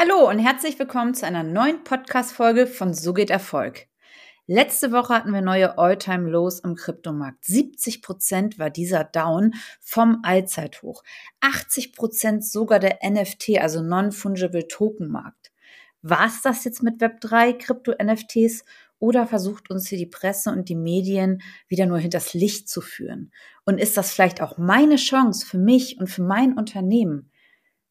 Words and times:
Hallo 0.00 0.28
und 0.28 0.38
herzlich 0.38 0.78
willkommen 0.78 1.12
zu 1.12 1.26
einer 1.26 1.42
neuen 1.42 1.82
Podcast-Folge 1.82 2.68
von 2.68 2.94
So 2.94 3.12
geht 3.12 3.30
Erfolg. 3.30 3.88
Letzte 4.46 4.92
Woche 4.92 5.12
hatten 5.12 5.32
wir 5.32 5.40
neue 5.40 5.76
All-Time-Lows 5.76 6.60
im 6.60 6.76
Kryptomarkt. 6.76 7.44
70 7.44 8.00
Prozent 8.00 8.60
war 8.60 8.70
dieser 8.70 9.02
Down 9.02 9.54
vom 9.80 10.20
Allzeithoch. 10.22 11.02
80 11.40 11.94
Prozent 11.96 12.44
sogar 12.44 12.78
der 12.78 13.00
NFT, 13.02 13.58
also 13.58 13.82
Non-Fungible 13.82 14.68
Token-Markt. 14.68 15.50
War 16.02 16.26
es 16.26 16.42
das 16.42 16.62
jetzt 16.62 16.84
mit 16.84 17.00
Web3, 17.00 17.54
Krypto-NFTs 17.54 18.64
oder 19.00 19.26
versucht 19.26 19.68
uns 19.68 19.88
hier 19.88 19.98
die 19.98 20.06
Presse 20.06 20.52
und 20.52 20.68
die 20.68 20.76
Medien 20.76 21.42
wieder 21.66 21.86
nur 21.86 21.98
hinters 21.98 22.34
Licht 22.34 22.68
zu 22.68 22.82
führen? 22.82 23.32
Und 23.64 23.78
ist 23.78 23.96
das 23.96 24.12
vielleicht 24.12 24.42
auch 24.42 24.58
meine 24.58 24.94
Chance 24.94 25.44
für 25.44 25.58
mich 25.58 25.98
und 25.98 26.06
für 26.06 26.22
mein 26.22 26.56
Unternehmen? 26.56 27.27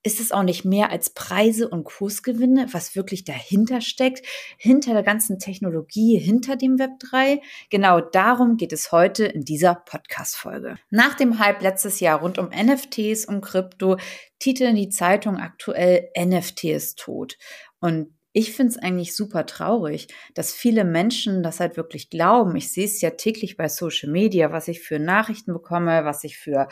Ist 0.08 0.22
es 0.22 0.32
auch 0.32 0.44
nicht 0.44 0.64
mehr 0.64 0.90
als 0.90 1.10
Preise 1.10 1.68
und 1.68 1.84
Kursgewinne, 1.84 2.68
was 2.72 2.96
wirklich 2.96 3.26
dahinter 3.26 3.82
steckt, 3.82 4.26
hinter 4.58 4.94
der 4.94 5.04
ganzen 5.04 5.38
Technologie, 5.38 6.18
hinter 6.18 6.56
dem 6.56 6.80
Web 6.80 6.92
3? 7.12 7.42
Genau 7.70 8.00
darum 8.00 8.56
geht 8.56 8.72
es 8.72 8.94
heute 8.94 9.26
in 9.26 9.44
dieser 9.44 9.76
Podcast-Folge. 9.76 10.78
Nach 10.90 11.14
dem 11.16 11.40
Hype 11.40 11.62
letztes 11.62 12.00
Jahr 12.00 12.22
rund 12.22 12.38
um 12.38 12.52
NFTs 12.52 13.26
und 13.26 13.42
Krypto 13.42 13.98
titeln 14.40 14.78
die 14.78 14.88
Zeitung 14.88 15.36
aktuell 15.36 16.10
NFT 16.18 16.64
ist 16.66 17.00
tot. 17.00 17.38
Und 17.82 18.17
ich 18.38 18.54
finde 18.54 18.74
es 18.74 18.78
eigentlich 18.78 19.16
super 19.16 19.48
traurig, 19.48 20.10
dass 20.36 20.54
viele 20.54 20.84
Menschen 20.84 21.42
das 21.42 21.60
halt 21.60 21.76
wirklich 21.76 22.12
glauben. 22.12 22.56
Ich 22.56 22.72
sehe 22.72 22.86
es 22.86 23.02
ja 23.02 23.10
täglich 23.10 23.58
bei 23.58 23.68
Social 23.68 24.12
Media, 24.12 24.52
was 24.52 24.68
ich 24.68 24.80
für 24.80 25.00
Nachrichten 25.00 25.54
bekomme, 25.54 26.06
was 26.06 26.24
ich 26.24 26.38
für 26.38 26.68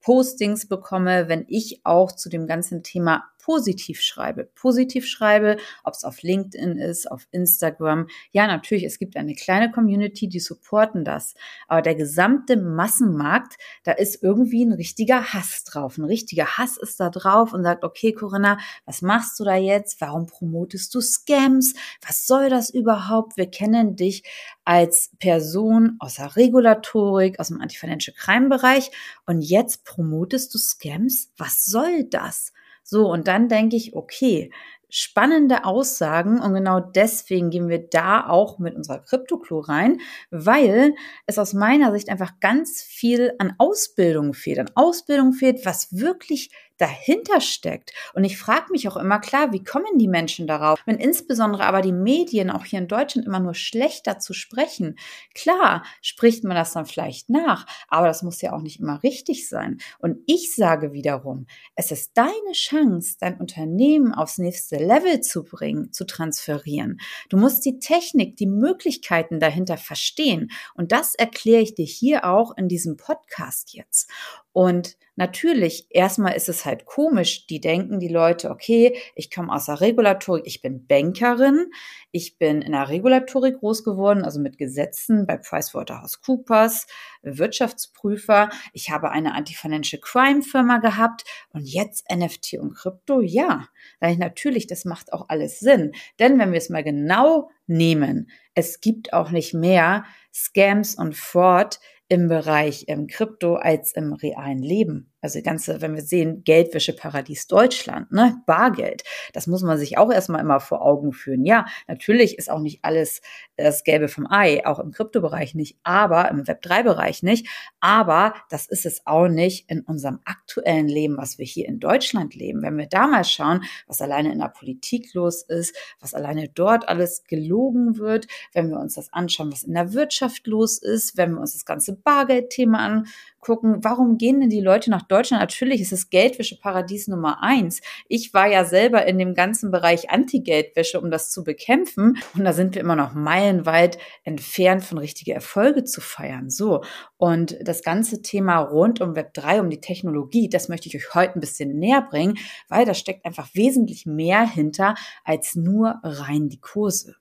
Postings 0.00 0.66
bekomme, 0.66 1.28
wenn 1.28 1.44
ich 1.46 1.82
auch 1.84 2.10
zu 2.12 2.30
dem 2.30 2.46
ganzen 2.46 2.82
Thema 2.82 3.24
positiv 3.50 4.00
schreibe. 4.00 4.44
Positiv 4.54 5.08
schreibe, 5.08 5.56
ob 5.82 5.94
es 5.94 6.04
auf 6.04 6.22
LinkedIn 6.22 6.78
ist, 6.78 7.10
auf 7.10 7.26
Instagram. 7.32 8.06
Ja, 8.30 8.46
natürlich, 8.46 8.84
es 8.84 9.00
gibt 9.00 9.16
eine 9.16 9.34
kleine 9.34 9.72
Community, 9.72 10.28
die 10.28 10.38
supporten 10.38 11.04
das. 11.04 11.34
Aber 11.66 11.82
der 11.82 11.96
gesamte 11.96 12.56
Massenmarkt, 12.56 13.56
da 13.82 13.90
ist 13.90 14.22
irgendwie 14.22 14.64
ein 14.64 14.70
richtiger 14.70 15.32
Hass 15.34 15.64
drauf. 15.64 15.98
Ein 15.98 16.04
richtiger 16.04 16.58
Hass 16.58 16.76
ist 16.76 17.00
da 17.00 17.10
drauf 17.10 17.52
und 17.52 17.64
sagt, 17.64 17.82
okay, 17.82 18.12
Corinna, 18.12 18.58
was 18.84 19.02
machst 19.02 19.40
du 19.40 19.42
da 19.42 19.56
jetzt? 19.56 20.00
Warum 20.00 20.28
promotest 20.28 20.94
du 20.94 21.00
Scams? 21.00 21.74
Was 22.06 22.28
soll 22.28 22.50
das 22.50 22.70
überhaupt? 22.70 23.36
Wir 23.36 23.50
kennen 23.50 23.96
dich 23.96 24.22
als 24.64 25.10
Person 25.18 25.96
aus 25.98 26.14
der 26.14 26.36
Regulatorik, 26.36 27.40
aus 27.40 27.48
dem 27.48 27.60
Anti-Financial 27.60 28.16
Crime 28.16 28.48
Bereich 28.48 28.92
und 29.26 29.40
jetzt 29.40 29.84
promotest 29.84 30.54
du 30.54 30.58
Scams? 30.58 31.32
Was 31.36 31.64
soll 31.64 32.04
das? 32.04 32.52
So, 32.90 33.08
und 33.08 33.28
dann 33.28 33.48
denke 33.48 33.76
ich, 33.76 33.94
okay, 33.94 34.50
spannende 34.88 35.64
Aussagen 35.64 36.40
und 36.40 36.54
genau 36.54 36.80
deswegen 36.80 37.50
gehen 37.50 37.68
wir 37.68 37.78
da 37.78 38.26
auch 38.28 38.58
mit 38.58 38.74
unserer 38.74 38.98
Krypto-Clue 38.98 39.68
rein, 39.68 40.00
weil 40.32 40.96
es 41.26 41.38
aus 41.38 41.52
meiner 41.52 41.92
Sicht 41.92 42.08
einfach 42.08 42.40
ganz 42.40 42.82
viel 42.82 43.32
an 43.38 43.54
Ausbildung 43.58 44.34
fehlt, 44.34 44.58
an 44.58 44.72
Ausbildung 44.74 45.32
fehlt, 45.32 45.64
was 45.64 45.96
wirklich 45.96 46.50
dahinter 46.80 47.40
steckt. 47.40 47.92
Und 48.14 48.24
ich 48.24 48.38
frage 48.38 48.66
mich 48.70 48.88
auch 48.88 48.96
immer, 48.96 49.18
klar, 49.18 49.52
wie 49.52 49.62
kommen 49.62 49.98
die 49.98 50.08
Menschen 50.08 50.46
darauf? 50.46 50.80
Wenn 50.86 50.96
insbesondere 50.96 51.64
aber 51.64 51.82
die 51.82 51.92
Medien 51.92 52.50
auch 52.50 52.64
hier 52.64 52.78
in 52.78 52.88
Deutschland 52.88 53.26
immer 53.26 53.40
nur 53.40 53.54
schlechter 53.54 54.18
zu 54.18 54.32
sprechen, 54.32 54.96
klar, 55.34 55.84
spricht 56.02 56.44
man 56.44 56.56
das 56.56 56.72
dann 56.72 56.86
vielleicht 56.86 57.28
nach, 57.30 57.66
aber 57.88 58.06
das 58.06 58.22
muss 58.22 58.40
ja 58.40 58.52
auch 58.52 58.62
nicht 58.62 58.80
immer 58.80 59.02
richtig 59.02 59.48
sein. 59.48 59.78
Und 59.98 60.18
ich 60.26 60.54
sage 60.54 60.92
wiederum, 60.92 61.46
es 61.74 61.90
ist 61.90 62.12
deine 62.14 62.52
Chance, 62.52 63.16
dein 63.20 63.38
Unternehmen 63.38 64.14
aufs 64.14 64.38
nächste 64.38 64.76
Level 64.76 65.20
zu 65.20 65.44
bringen, 65.44 65.92
zu 65.92 66.04
transferieren. 66.04 66.98
Du 67.28 67.36
musst 67.36 67.64
die 67.64 67.78
Technik, 67.78 68.36
die 68.36 68.46
Möglichkeiten 68.46 69.40
dahinter 69.40 69.76
verstehen. 69.76 70.50
Und 70.74 70.92
das 70.92 71.14
erkläre 71.14 71.62
ich 71.62 71.74
dir 71.74 71.86
hier 71.86 72.24
auch 72.24 72.56
in 72.56 72.68
diesem 72.68 72.96
Podcast 72.96 73.74
jetzt. 73.74 74.10
Und 74.52 74.96
natürlich, 75.14 75.86
erstmal 75.90 76.34
ist 76.34 76.48
es 76.48 76.64
halt 76.64 76.84
komisch, 76.84 77.46
die 77.46 77.60
denken 77.60 78.00
die 78.00 78.08
Leute, 78.08 78.50
okay, 78.50 78.98
ich 79.14 79.30
komme 79.30 79.52
aus 79.52 79.66
der 79.66 79.80
Regulatorik, 79.80 80.44
ich 80.44 80.60
bin 80.60 80.86
Bankerin, 80.88 81.70
ich 82.10 82.36
bin 82.36 82.60
in 82.60 82.72
der 82.72 82.88
Regulatorik 82.88 83.60
groß 83.60 83.84
geworden, 83.84 84.24
also 84.24 84.40
mit 84.40 84.58
Gesetzen 84.58 85.26
bei 85.26 85.36
PricewaterhouseCoopers, 85.36 86.88
Wirtschaftsprüfer, 87.22 88.50
ich 88.72 88.90
habe 88.90 89.12
eine 89.12 89.34
Anti-Financial 89.34 90.00
Crime 90.00 90.42
Firma 90.42 90.78
gehabt 90.78 91.24
und 91.50 91.64
jetzt 91.64 92.10
NFT 92.10 92.54
und 92.54 92.74
Krypto, 92.74 93.20
ja, 93.20 93.68
natürlich, 94.00 94.66
das 94.66 94.84
macht 94.84 95.12
auch 95.12 95.26
alles 95.28 95.60
Sinn, 95.60 95.92
denn 96.18 96.40
wenn 96.40 96.50
wir 96.50 96.58
es 96.58 96.70
mal 96.70 96.82
genau 96.82 97.50
nehmen, 97.68 98.30
es 98.54 98.80
gibt 98.80 99.12
auch 99.12 99.30
nicht 99.30 99.54
mehr 99.54 100.04
Scams 100.34 100.96
und 100.96 101.14
Fraud 101.14 101.78
im 102.10 102.28
Bereich 102.28 102.84
ähm, 102.88 103.06
Krypto 103.06 103.54
als 103.56 103.92
im 103.92 104.12
realen 104.12 104.58
Leben. 104.62 105.09
Also 105.20 105.40
ganze, 105.42 105.80
wenn 105.82 105.94
wir 105.94 106.02
sehen, 106.02 106.42
Geldwäscheparadies 106.44 107.46
Deutschland, 107.46 108.10
ne, 108.10 108.42
Bargeld, 108.46 109.04
das 109.32 109.46
muss 109.46 109.62
man 109.62 109.78
sich 109.78 109.98
auch 109.98 110.10
erstmal 110.10 110.40
immer 110.40 110.60
vor 110.60 110.82
Augen 110.82 111.12
führen. 111.12 111.44
Ja, 111.44 111.66
natürlich 111.88 112.38
ist 112.38 112.50
auch 112.50 112.60
nicht 112.60 112.80
alles 112.82 113.20
das 113.56 113.84
Gelbe 113.84 114.08
vom 114.08 114.26
Ei, 114.30 114.64
auch 114.66 114.78
im 114.78 114.92
Kryptobereich 114.92 115.54
nicht, 115.54 115.76
aber 115.82 116.30
im 116.30 116.44
Web3-Bereich 116.44 117.22
nicht. 117.22 117.46
Aber 117.80 118.34
das 118.48 118.66
ist 118.66 118.86
es 118.86 119.06
auch 119.06 119.28
nicht 119.28 119.70
in 119.70 119.82
unserem 119.82 120.20
aktuellen 120.24 120.88
Leben, 120.88 121.16
was 121.18 121.38
wir 121.38 121.44
hier 121.44 121.68
in 121.68 121.80
Deutschland 121.80 122.34
leben. 122.34 122.62
Wenn 122.62 122.78
wir 122.78 122.86
da 122.86 123.06
mal 123.06 123.24
schauen, 123.24 123.62
was 123.86 124.00
alleine 124.00 124.32
in 124.32 124.38
der 124.38 124.48
Politik 124.48 125.12
los 125.14 125.42
ist, 125.42 125.76
was 126.00 126.14
alleine 126.14 126.48
dort 126.48 126.88
alles 126.88 127.24
gelogen 127.24 127.98
wird, 127.98 128.26
wenn 128.52 128.70
wir 128.70 128.78
uns 128.78 128.94
das 128.94 129.12
anschauen, 129.12 129.52
was 129.52 129.64
in 129.64 129.74
der 129.74 129.92
Wirtschaft 129.92 130.46
los 130.46 130.78
ist, 130.78 131.16
wenn 131.16 131.32
wir 131.32 131.40
uns 131.40 131.52
das 131.52 131.64
ganze 131.64 131.94
Bargeldthema 131.94 133.04
angucken, 133.40 133.82
warum 133.82 134.18
gehen 134.18 134.40
denn 134.40 134.50
die 134.50 134.60
Leute 134.60 134.90
nach 134.90 135.02
Deutschland? 135.02 135.40
Natürlich 135.40 135.80
ist 135.80 135.92
es 135.92 136.10
Geldwäscheparadies 136.10 137.08
Nummer 137.08 137.42
eins. 137.42 137.80
Ich 138.08 138.34
war 138.34 138.48
ja 138.48 138.64
selber 138.64 139.06
in 139.06 139.18
dem 139.18 139.34
ganzen 139.34 139.70
Bereich 139.70 140.10
Anti-Geldwäsche, 140.10 141.00
um 141.00 141.10
das 141.10 141.30
zu 141.30 141.44
bekämpfen. 141.44 142.18
Und 142.34 142.44
da 142.44 142.52
sind 142.52 142.74
wir 142.74 142.82
immer 142.82 142.96
noch 142.96 143.14
meilenweit 143.14 143.98
entfernt 144.24 144.84
von 144.84 144.98
richtige 144.98 145.34
Erfolge 145.34 145.84
zu 145.84 146.00
feiern. 146.00 146.50
So. 146.50 146.82
Und 147.16 147.56
das 147.62 147.82
ganze 147.82 148.22
Thema 148.22 148.58
rund 148.58 149.00
um 149.00 149.16
Web 149.16 149.34
3, 149.34 149.60
um 149.60 149.70
die 149.70 149.80
Technologie, 149.80 150.48
das 150.48 150.68
möchte 150.68 150.88
ich 150.88 150.96
euch 150.96 151.14
heute 151.14 151.34
ein 151.34 151.40
bisschen 151.40 151.78
näher 151.78 152.02
bringen, 152.02 152.38
weil 152.68 152.84
da 152.84 152.94
steckt 152.94 153.24
einfach 153.24 153.48
wesentlich 153.54 154.06
mehr 154.06 154.46
hinter 154.46 154.94
als 155.24 155.54
nur 155.54 156.00
rein 156.02 156.48
die 156.48 156.60
Kurse. 156.60 157.19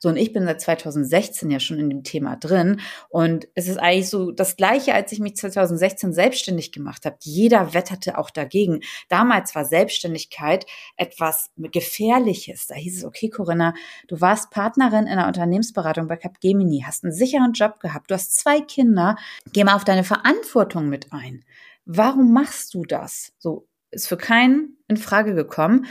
So, 0.00 0.08
und 0.08 0.16
ich 0.16 0.32
bin 0.32 0.44
seit 0.44 0.60
2016 0.60 1.50
ja 1.50 1.60
schon 1.60 1.78
in 1.78 1.90
dem 1.90 2.02
Thema 2.02 2.36
drin. 2.36 2.80
Und 3.08 3.48
es 3.54 3.68
ist 3.68 3.78
eigentlich 3.78 4.08
so 4.10 4.30
das 4.30 4.56
Gleiche, 4.56 4.94
als 4.94 5.12
ich 5.12 5.20
mich 5.20 5.36
2016 5.36 6.12
selbstständig 6.12 6.72
gemacht 6.72 7.06
habe. 7.06 7.16
Jeder 7.22 7.74
wetterte 7.74 8.18
auch 8.18 8.30
dagegen. 8.30 8.80
Damals 9.08 9.54
war 9.54 9.64
Selbstständigkeit 9.64 10.66
etwas 10.96 11.50
Gefährliches. 11.56 12.66
Da 12.66 12.74
hieß 12.74 12.98
es, 12.98 13.04
okay, 13.04 13.28
Corinna, 13.28 13.74
du 14.08 14.20
warst 14.20 14.50
Partnerin 14.50 15.06
in 15.06 15.12
einer 15.12 15.26
Unternehmensberatung 15.26 16.06
bei 16.06 16.16
Capgemini, 16.16 16.84
hast 16.86 17.04
einen 17.04 17.12
sicheren 17.12 17.52
Job 17.52 17.80
gehabt, 17.80 18.10
du 18.10 18.14
hast 18.14 18.34
zwei 18.34 18.60
Kinder. 18.60 19.16
Geh 19.52 19.64
mal 19.64 19.74
auf 19.74 19.84
deine 19.84 20.04
Verantwortung 20.04 20.88
mit 20.88 21.12
ein. 21.12 21.44
Warum 21.84 22.32
machst 22.32 22.74
du 22.74 22.84
das? 22.84 23.32
So, 23.38 23.68
ist 23.90 24.08
für 24.08 24.16
keinen 24.16 24.78
in 24.88 24.96
Frage 24.96 25.34
gekommen. 25.34 25.86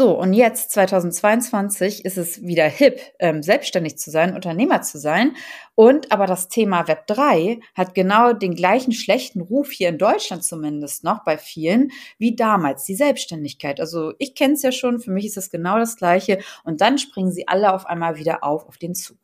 So, 0.00 0.16
und 0.16 0.32
jetzt, 0.32 0.70
2022, 0.70 2.04
ist 2.04 2.18
es 2.18 2.46
wieder 2.46 2.68
hip, 2.68 3.00
ähm, 3.18 3.42
selbstständig 3.42 3.98
zu 3.98 4.12
sein, 4.12 4.32
Unternehmer 4.32 4.80
zu 4.80 4.96
sein. 4.96 5.34
Und 5.74 6.12
aber 6.12 6.26
das 6.26 6.48
Thema 6.48 6.86
Web 6.86 7.08
3 7.08 7.58
hat 7.74 7.96
genau 7.96 8.32
den 8.32 8.54
gleichen 8.54 8.92
schlechten 8.92 9.40
Ruf 9.40 9.72
hier 9.72 9.88
in 9.88 9.98
Deutschland 9.98 10.44
zumindest 10.44 11.02
noch 11.02 11.24
bei 11.24 11.36
vielen 11.36 11.90
wie 12.16 12.36
damals 12.36 12.84
die 12.84 12.94
Selbstständigkeit. 12.94 13.80
Also 13.80 14.12
ich 14.20 14.36
kenne 14.36 14.54
es 14.54 14.62
ja 14.62 14.70
schon, 14.70 15.00
für 15.00 15.10
mich 15.10 15.26
ist 15.26 15.36
es 15.36 15.50
genau 15.50 15.80
das 15.80 15.96
gleiche. 15.96 16.38
Und 16.62 16.80
dann 16.80 16.98
springen 16.98 17.32
sie 17.32 17.48
alle 17.48 17.74
auf 17.74 17.84
einmal 17.84 18.18
wieder 18.18 18.44
auf 18.44 18.68
auf 18.68 18.78
den 18.78 18.94
Zug. 18.94 19.18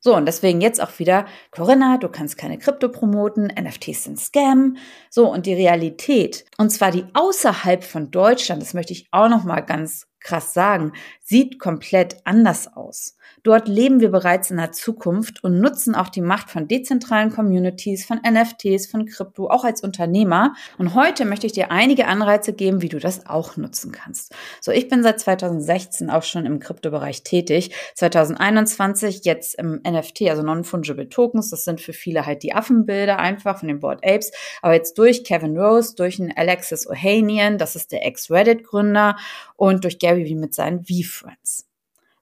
So, 0.00 0.14
und 0.14 0.26
deswegen 0.26 0.60
jetzt 0.60 0.82
auch 0.82 0.98
wieder, 0.98 1.24
Corinna, 1.52 1.96
du 1.96 2.10
kannst 2.10 2.36
keine 2.36 2.58
Krypto 2.58 2.90
promoten, 2.90 3.46
NFTs 3.46 4.04
sind 4.04 4.20
Scam. 4.20 4.76
So, 5.08 5.32
und 5.32 5.46
die 5.46 5.54
Realität, 5.54 6.44
und 6.58 6.68
zwar 6.68 6.90
die 6.90 7.06
außerhalb 7.14 7.82
von 7.82 8.10
Deutschland, 8.10 8.60
das 8.60 8.74
möchte 8.74 8.92
ich 8.92 9.08
auch 9.10 9.30
noch 9.30 9.44
mal 9.44 9.60
ganz 9.62 10.07
krass 10.28 10.52
sagen, 10.52 10.92
sieht 11.24 11.58
komplett 11.58 12.18
anders 12.24 12.74
aus. 12.76 13.16
Dort 13.42 13.68
leben 13.68 14.00
wir 14.00 14.10
bereits 14.10 14.50
in 14.50 14.56
der 14.56 14.72
Zukunft 14.72 15.42
und 15.44 15.60
nutzen 15.60 15.94
auch 15.94 16.08
die 16.08 16.20
Macht 16.20 16.50
von 16.50 16.68
dezentralen 16.68 17.30
Communities, 17.30 18.04
von 18.04 18.18
NFTs, 18.18 18.86
von 18.86 19.06
Krypto, 19.06 19.48
auch 19.48 19.64
als 19.64 19.82
Unternehmer. 19.82 20.54
Und 20.76 20.94
heute 20.94 21.24
möchte 21.24 21.46
ich 21.46 21.52
dir 21.52 21.70
einige 21.70 22.06
Anreize 22.06 22.52
geben, 22.52 22.82
wie 22.82 22.88
du 22.88 22.98
das 22.98 23.26
auch 23.26 23.56
nutzen 23.56 23.92
kannst. 23.92 24.34
So, 24.60 24.72
ich 24.72 24.88
bin 24.88 25.02
seit 25.02 25.20
2016 25.20 26.10
auch 26.10 26.22
schon 26.22 26.46
im 26.46 26.58
Kryptobereich 26.58 27.22
tätig. 27.22 27.74
2021 27.94 29.24
jetzt 29.24 29.54
im 29.54 29.80
NFT, 29.86 30.22
also 30.28 30.42
Non-Fungible 30.42 31.08
Tokens. 31.08 31.50
Das 31.50 31.64
sind 31.64 31.80
für 31.80 31.92
viele 31.92 32.26
halt 32.26 32.42
die 32.42 32.54
Affenbilder 32.54 33.18
einfach 33.18 33.58
von 33.60 33.68
den 33.68 33.80
Board 33.80 34.04
Apes. 34.04 34.32
Aber 34.62 34.74
jetzt 34.74 34.98
durch 34.98 35.24
Kevin 35.24 35.58
Rose, 35.58 35.94
durch 35.94 36.20
einen 36.20 36.36
Alexis 36.36 36.88
Ohanian, 36.88 37.58
das 37.58 37.76
ist 37.76 37.92
der 37.92 38.04
Ex-Reddit-Gründer 38.04 39.16
und 39.56 39.84
durch 39.84 39.98
Gary 39.98 40.17
wie 40.24 40.34
mit 40.34 40.54
seinen 40.54 40.84
V-Friends. 40.84 41.68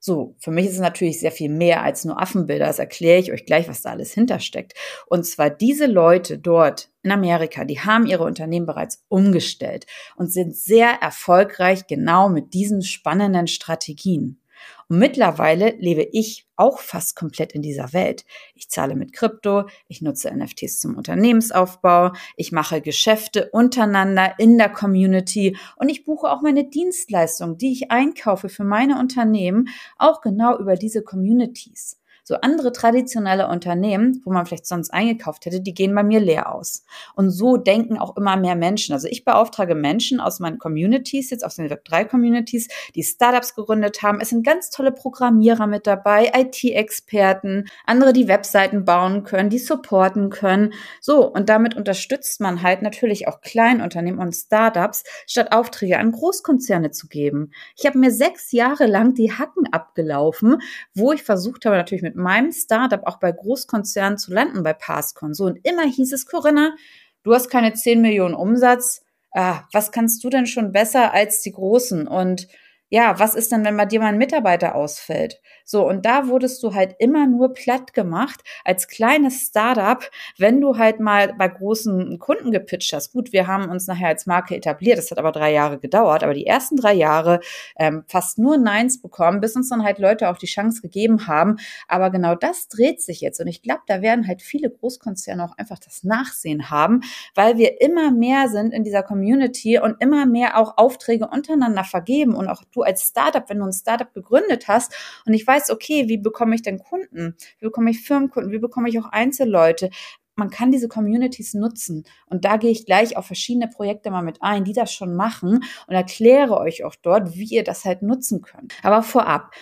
So, 0.07 0.37
für 0.39 0.53
mich 0.53 0.67
ist 0.67 0.75
es 0.75 0.79
natürlich 0.79 1.19
sehr 1.19 1.33
viel 1.33 1.49
mehr 1.49 1.83
als 1.83 2.05
nur 2.05 2.23
Affenbilder. 2.23 2.67
Das 2.67 2.79
erkläre 2.79 3.19
ich 3.19 3.33
euch 3.33 3.45
gleich, 3.45 3.69
was 3.69 3.83
da 3.83 3.91
alles 3.91 4.13
hintersteckt. 4.13 4.75
Und 5.07 5.27
zwar 5.27 5.51
diese 5.51 5.87
Leute 5.87 6.39
dort 6.39 6.91
in 7.03 7.11
Amerika, 7.11 7.65
die 7.65 7.81
haben 7.81 8.07
ihre 8.07 8.23
Unternehmen 8.23 8.67
bereits 8.67 9.05
umgestellt 9.09 9.87
und 10.15 10.33
sind 10.33 10.57
sehr 10.57 10.91
erfolgreich 11.03 11.89
genau 11.89 12.29
mit 12.29 12.55
diesen 12.55 12.83
spannenden 12.83 13.49
Strategien. 13.49 14.41
Und 14.89 14.99
mittlerweile 14.99 15.75
lebe 15.79 16.07
ich 16.13 16.47
auch 16.55 16.79
fast 16.79 17.17
komplett 17.17 17.53
in 17.53 17.63
dieser 17.63 17.93
Welt. 17.93 18.25
Ich 18.55 18.69
zahle 18.69 18.95
mit 18.95 19.13
Krypto, 19.13 19.65
ich 19.89 20.01
nutze 20.01 20.31
NFTs 20.35 20.81
zum 20.81 20.97
Unternehmensaufbau, 20.97 22.13
ich 22.37 22.53
mache 22.53 22.81
Geschäfte 22.81 23.51
untereinander 23.51 24.35
in 24.39 24.59
der 24.59 24.71
Community 24.71 25.57
und 25.77 25.89
ich 25.89 26.05
buche 26.05 26.31
auch 26.31 26.41
meine 26.41 26.69
Dienstleistungen, 26.69 27.59
die 27.59 27.73
ich 27.73 27.91
einkaufe 27.91 28.49
für 28.49 28.65
meine 28.65 28.99
Unternehmen, 28.99 29.69
auch 29.99 30.21
genau 30.21 30.59
über 30.59 30.77
diese 30.77 31.03
Communities. 31.03 31.99
So 32.29 32.35
andere 32.41 32.73
traditionelle 32.73 33.47
Unternehmen, 33.47 34.21
wo 34.25 34.33
man 34.33 34.47
vielleicht 34.47 34.67
sonst 34.67 34.93
eingekauft 34.93 35.47
hätte, 35.47 35.61
die 35.61 35.75
gehen 35.75 35.95
bei 35.95 36.03
mir 36.03 36.19
leer 36.19 36.53
aus. 36.53 36.85
Und 37.15 37.31
so 37.31 37.57
denken 37.57 37.99
auch 37.99 38.17
immer 38.17 38.37
mehr 38.37 38.57
Menschen. 38.57 38.95
Also 38.95 39.07
ich 39.07 39.25
beauftrage 39.25 39.77
Menschen 39.77 40.19
aus 40.19 40.41
meinen 40.41 40.59
Communities, 40.59 41.31
jetzt 41.31 41.45
aus 41.45 41.55
den 41.55 41.69
Web3-Communities, 41.69 42.67
die 42.97 43.05
Startups 43.05 43.55
gegründet 43.55 44.03
haben. 44.03 44.21
Es 44.21 44.31
sind 44.31 44.45
ganz 44.45 44.71
tolle 44.71 44.91
Programmierer 44.91 45.69
mit 45.69 45.87
dabei, 45.87 46.33
IT-Experten, 46.35 47.67
andere, 47.85 48.13
die 48.13 48.27
Webseiten 48.27 48.85
bauen 48.85 49.23
können, 49.23 49.49
die 49.49 49.61
supporten 49.61 50.29
können. 50.29 50.73
So, 51.01 51.33
und 51.33 51.49
damit 51.49 51.77
unterstützt 51.77 52.41
man 52.41 52.61
halt 52.61 52.83
natürlich 52.83 53.29
auch 53.29 53.41
Kleinunternehmen 53.41 54.21
und 54.21 54.33
Startups, 54.35 55.05
statt 55.29 55.53
Aufträge 55.53 56.01
an 56.01 56.11
Großkonzerne 56.11 56.91
zu 56.91 57.07
geben. 57.07 57.53
Ich 57.77 57.87
habe 57.87 57.99
mir 57.99 58.11
sechs 58.11 58.51
Jahre 58.51 58.87
lang 58.87 59.15
die 59.15 59.31
Hacken 59.31 59.73
abgelaufen, 59.73 60.59
wo 60.93 61.13
ich 61.13 61.23
versucht 61.23 61.67
habe, 61.67 61.77
natürlich 61.77 62.03
mit 62.03 62.16
meinem 62.17 62.53
Startup 62.53 63.07
auch 63.07 63.19
bei 63.19 63.33
Großkonzernen 63.33 64.19
zu 64.19 64.33
landen 64.33 64.63
bei 64.63 64.73
Passcon. 64.73 65.35
So, 65.35 65.45
und 65.45 65.59
immer 65.65 65.85
hieß 65.85 66.13
es, 66.13 66.27
Corinna, 66.27 66.75
du 67.23 67.35
hast 67.35 67.49
keine 67.51 67.75
10 67.75 68.01
Millionen 68.01 68.35
Umsatz. 68.35 69.03
Ah, 69.33 69.65
was 69.73 69.93
kannst 69.93 70.25
du 70.25 70.31
denn 70.31 70.47
schon 70.47 70.73
besser 70.73 71.13
als 71.13 71.43
die 71.43 71.53
Großen? 71.53 72.09
Und 72.09 72.49
ja, 72.89 73.19
was 73.19 73.35
ist 73.35 73.51
denn, 73.51 73.65
wenn 73.65 73.77
bei 73.77 73.85
dir 73.85 73.99
mal 73.99 74.07
ein 74.09 74.19
Mitarbeiter 74.19 74.77
ausfällt? 74.77 75.41
So, 75.65 75.89
und 75.89 76.07
da 76.07 76.29
wurdest 76.29 76.63
du 76.63 76.73
halt 76.73 76.95
immer 77.01 77.27
nur 77.27 77.53
platt 77.53 77.95
gemacht 77.95 78.43
als 78.65 78.87
kleines 78.87 79.43
Startup, 79.43 80.09
wenn 80.39 80.61
du 80.61 80.79
halt 80.79 81.01
mal 81.01 81.35
bei 81.37 81.49
großen 81.49 82.21
Kunden 82.21 82.53
gepitcht 82.53 82.93
hast. 82.93 83.13
Gut, 83.13 83.33
wir 83.33 83.49
haben 83.49 83.69
uns 83.69 83.89
nachher 83.89 84.07
als 84.09 84.27
Marke 84.27 84.55
etabliert, 84.55 84.99
das 84.99 85.11
hat 85.11 85.19
aber 85.19 85.33
drei 85.33 85.53
Jahre 85.53 85.79
gedauert, 85.81 86.23
aber 86.23 86.35
die 86.35 86.47
ersten 86.47 86.77
drei 86.77 86.95
Jahre 86.95 87.41
ähm, 87.77 88.05
fast 88.07 88.39
nur 88.39 88.57
Neins 88.57 89.03
bekommen, 89.03 89.41
bis 89.41 89.57
uns 89.57 89.69
dann 89.69 89.83
halt 89.83 89.99
Leute 89.99 90.31
auch 90.31 90.39
die 90.39 90.47
Chance 90.47 90.81
gegeben 90.81 91.27
haben. 91.27 91.57
Aber 91.89 92.11
genau 92.11 92.37
das 92.37 92.69
dreht 92.69 93.03
sich 93.03 93.21
jetzt. 93.21 93.41
Und 93.41 93.49
ich 93.49 93.63
glaube, 93.63 93.83
da 93.89 94.01
werden 94.01 94.29
halt 94.29 94.43
viele 94.43 94.71
Großkonzerne 94.71 95.43
auch 95.43 95.59
einfach 95.59 95.81
das 95.81 96.05
Nachsehen 96.05 96.71
haben, 96.71 97.01
weil 97.35 97.59
wir 97.59 97.81
immer 97.81 98.13
mehr 98.13 98.49
sind 98.49 98.73
in 98.73 98.85
dieser 98.85 99.03
Community 99.03 99.81
und 99.81 99.97
immer 100.01 100.27
mehr 100.27 100.57
auch 100.57 100.79
Aufträge 100.79 101.27
untereinander 101.27 101.83
vergeben 101.83 102.37
und 102.37 102.47
auch 102.47 102.63
du 102.77 102.83
als 102.83 103.09
Startup, 103.09 103.49
wenn 103.49 103.59
du 103.59 103.65
ein 103.65 103.73
Startup 103.73 104.13
gegründet 104.13 104.69
hast 104.69 104.95
und 105.27 105.35
ich 105.35 105.47
weiß, 105.47 105.71
okay, 105.71 106.09
wie 106.09 106.19
bekomme 106.19 106.55
ich 106.55 106.63
denn 106.63 106.79
Kunden? 106.79 107.37
Wie 107.59 107.67
bekomme 107.67 107.91
ich 107.91 108.03
Firmenkunden? 108.03 108.53
Wie 108.53 108.59
bekomme 108.59 108.89
ich 108.89 108.99
auch 108.99 109.07
Einzelleute? 109.07 109.91
man 110.37 110.51
kann 110.51 110.71
diese 110.71 110.89
Communities 110.89 111.55
nutzen. 111.55 112.05
Und 112.27 112.45
da 112.45 112.59
gehe 112.59 112.71
ich 112.71 112.85
gleich 112.85 113.17
auf 113.17 113.27
verschiedene 113.27 113.69
Projekte 113.69 114.11
mal 114.11 114.23
mit 114.23 114.43
ein, 114.43 114.65
die 114.65 114.75
das 114.75 114.93
schon 114.93 115.17
machen 115.17 115.65
und 115.87 115.95
erkläre 115.95 116.59
euch 116.59 116.85
auch 116.85 116.95
dort, 116.95 117.35
wie 117.35 117.47
ihr 117.47 117.65
das 117.65 117.85
halt 117.85 118.03
nutzen 118.03 118.43
könnt. 118.43 118.75
Aber 118.83 119.03
vorab, 119.03 119.53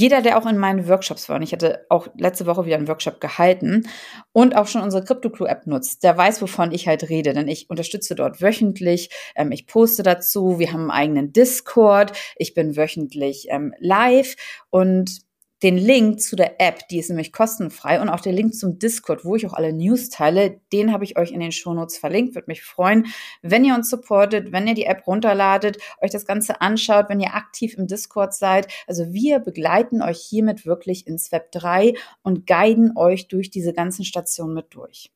jeder, 0.00 0.22
der 0.22 0.38
auch 0.38 0.46
in 0.46 0.56
meinen 0.56 0.88
Workshops 0.88 1.28
war, 1.28 1.36
und 1.36 1.42
ich 1.42 1.52
hatte 1.52 1.84
auch 1.90 2.08
letzte 2.16 2.46
Woche 2.46 2.64
wieder 2.64 2.76
einen 2.76 2.88
Workshop 2.88 3.20
gehalten 3.20 3.86
und 4.32 4.56
auch 4.56 4.66
schon 4.66 4.80
unsere 4.80 5.04
CryptoClue-App 5.04 5.66
nutzt, 5.66 6.02
der 6.04 6.16
weiß, 6.16 6.40
wovon 6.40 6.72
ich 6.72 6.88
halt 6.88 7.10
rede, 7.10 7.34
denn 7.34 7.48
ich 7.48 7.68
unterstütze 7.68 8.14
dort 8.14 8.40
wöchentlich, 8.40 9.10
ähm, 9.36 9.52
ich 9.52 9.66
poste 9.66 10.02
dazu, 10.02 10.58
wir 10.58 10.72
haben 10.72 10.90
einen 10.90 10.90
eigenen 10.90 11.32
Discord, 11.34 12.12
ich 12.36 12.54
bin 12.54 12.78
wöchentlich 12.78 13.48
ähm, 13.50 13.74
live. 13.78 14.36
Und 14.70 15.20
den 15.62 15.76
Link 15.76 16.20
zu 16.20 16.36
der 16.36 16.60
App, 16.60 16.88
die 16.88 16.98
ist 16.98 17.10
nämlich 17.10 17.32
kostenfrei 17.32 18.00
und 18.00 18.08
auch 18.08 18.20
der 18.20 18.32
Link 18.32 18.54
zum 18.54 18.78
Discord, 18.78 19.24
wo 19.24 19.36
ich 19.36 19.46
auch 19.46 19.52
alle 19.52 19.72
News 19.72 20.08
teile, 20.08 20.60
den 20.72 20.92
habe 20.92 21.04
ich 21.04 21.18
euch 21.18 21.32
in 21.32 21.40
den 21.40 21.52
Shownotes 21.52 21.98
verlinkt. 21.98 22.34
Würde 22.34 22.48
mich 22.48 22.62
freuen, 22.62 23.06
wenn 23.42 23.64
ihr 23.64 23.74
uns 23.74 23.90
supportet, 23.90 24.52
wenn 24.52 24.66
ihr 24.66 24.74
die 24.74 24.86
App 24.86 25.06
runterladet, 25.06 25.78
euch 26.00 26.10
das 26.10 26.24
Ganze 26.24 26.60
anschaut, 26.60 27.06
wenn 27.08 27.20
ihr 27.20 27.34
aktiv 27.34 27.74
im 27.76 27.86
Discord 27.86 28.32
seid. 28.34 28.68
Also 28.86 29.12
wir 29.12 29.38
begleiten 29.38 30.02
euch 30.02 30.20
hiermit 30.20 30.64
wirklich 30.64 31.06
ins 31.06 31.30
Web 31.32 31.52
3 31.52 31.94
und 32.22 32.46
guiden 32.46 32.96
euch 32.96 33.28
durch 33.28 33.50
diese 33.50 33.72
ganzen 33.72 34.04
Stationen 34.04 34.54
mit 34.54 34.66
durch. 34.70 35.10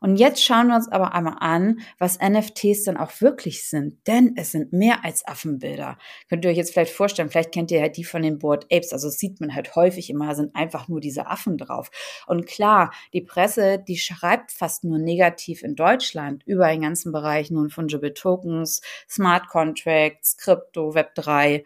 Und 0.00 0.16
jetzt 0.16 0.44
schauen 0.44 0.68
wir 0.68 0.76
uns 0.76 0.88
aber 0.88 1.14
einmal 1.14 1.36
an, 1.40 1.80
was 1.98 2.18
NFTs 2.18 2.84
dann 2.84 2.96
auch 2.96 3.20
wirklich 3.20 3.68
sind. 3.68 4.06
Denn 4.06 4.34
es 4.36 4.52
sind 4.52 4.72
mehr 4.72 5.04
als 5.04 5.26
Affenbilder. 5.26 5.98
Könnt 6.28 6.44
ihr 6.44 6.50
euch 6.50 6.56
jetzt 6.56 6.72
vielleicht 6.72 6.92
vorstellen, 6.92 7.30
vielleicht 7.30 7.52
kennt 7.52 7.70
ihr 7.70 7.80
halt 7.80 7.96
die 7.96 8.04
von 8.04 8.22
den 8.22 8.38
Board 8.38 8.64
Apes. 8.72 8.92
Also 8.92 9.08
sieht 9.08 9.40
man 9.40 9.54
halt 9.54 9.74
häufig 9.76 10.10
immer, 10.10 10.34
sind 10.34 10.54
einfach 10.54 10.88
nur 10.88 11.00
diese 11.00 11.26
Affen 11.26 11.58
drauf. 11.58 11.90
Und 12.26 12.46
klar, 12.46 12.92
die 13.12 13.22
Presse, 13.22 13.78
die 13.78 13.98
schreibt 13.98 14.52
fast 14.52 14.84
nur 14.84 14.98
negativ 14.98 15.62
in 15.62 15.74
Deutschland 15.74 16.42
über 16.46 16.68
den 16.68 16.82
ganzen 16.82 17.12
Bereich 17.12 17.50
nun 17.50 17.70
Fungible 17.70 18.14
Tokens, 18.14 18.80
Smart 19.08 19.48
Contracts, 19.48 20.36
Krypto, 20.36 20.94
Web 20.94 21.14
3. 21.14 21.64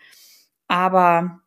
Aber 0.69 1.41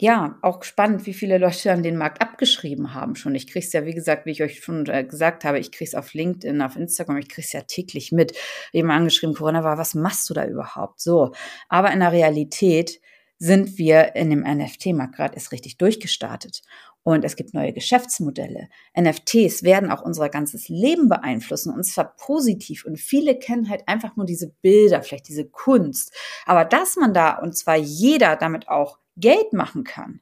ja, 0.00 0.38
auch 0.40 0.62
spannend, 0.64 1.04
wie 1.04 1.12
viele 1.12 1.36
Leute 1.36 1.64
dann 1.64 1.82
den 1.82 1.98
Markt 1.98 2.22
abgeschrieben 2.22 2.94
haben 2.94 3.16
schon. 3.16 3.34
Ich 3.34 3.46
kriege 3.46 3.64
es 3.66 3.72
ja, 3.74 3.84
wie 3.84 3.92
gesagt, 3.92 4.24
wie 4.24 4.30
ich 4.30 4.42
euch 4.42 4.64
schon 4.64 4.86
äh, 4.86 5.04
gesagt 5.04 5.44
habe, 5.44 5.58
ich 5.58 5.72
kriege 5.72 5.88
es 5.88 5.94
auf 5.94 6.14
LinkedIn, 6.14 6.62
auf 6.62 6.76
Instagram, 6.76 7.18
ich 7.18 7.28
kriege 7.28 7.42
es 7.42 7.52
ja 7.52 7.60
täglich 7.60 8.10
mit. 8.10 8.32
Eben 8.72 8.90
angeschrieben, 8.90 9.34
Corona 9.34 9.62
war, 9.62 9.76
was 9.76 9.94
machst 9.94 10.30
du 10.30 10.34
da 10.34 10.46
überhaupt? 10.46 11.00
So. 11.00 11.32
Aber 11.68 11.92
in 11.92 12.00
der 12.00 12.12
Realität 12.12 12.98
sind 13.38 13.76
wir 13.76 14.16
in 14.16 14.30
dem 14.30 14.40
NFT-Markt 14.40 15.16
gerade 15.16 15.34
erst 15.34 15.52
richtig 15.52 15.76
durchgestartet. 15.76 16.62
Und 17.02 17.24
es 17.24 17.36
gibt 17.36 17.54
neue 17.54 17.72
Geschäftsmodelle. 17.72 18.68
NFTs 18.98 19.62
werden 19.62 19.90
auch 19.90 20.02
unser 20.02 20.28
ganzes 20.28 20.68
Leben 20.68 21.08
beeinflussen, 21.08 21.72
und 21.72 21.84
zwar 21.84 22.14
positiv. 22.16 22.84
Und 22.84 22.98
viele 22.98 23.38
kennen 23.38 23.70
halt 23.70 23.88
einfach 23.88 24.16
nur 24.16 24.26
diese 24.26 24.48
Bilder, 24.60 25.02
vielleicht 25.02 25.28
diese 25.28 25.48
Kunst. 25.48 26.14
Aber 26.44 26.64
dass 26.64 26.96
man 26.96 27.14
da, 27.14 27.38
und 27.38 27.56
zwar 27.56 27.76
jeder 27.76 28.36
damit 28.36 28.68
auch 28.68 28.98
Geld 29.16 29.52
machen 29.52 29.84
kann 29.84 30.20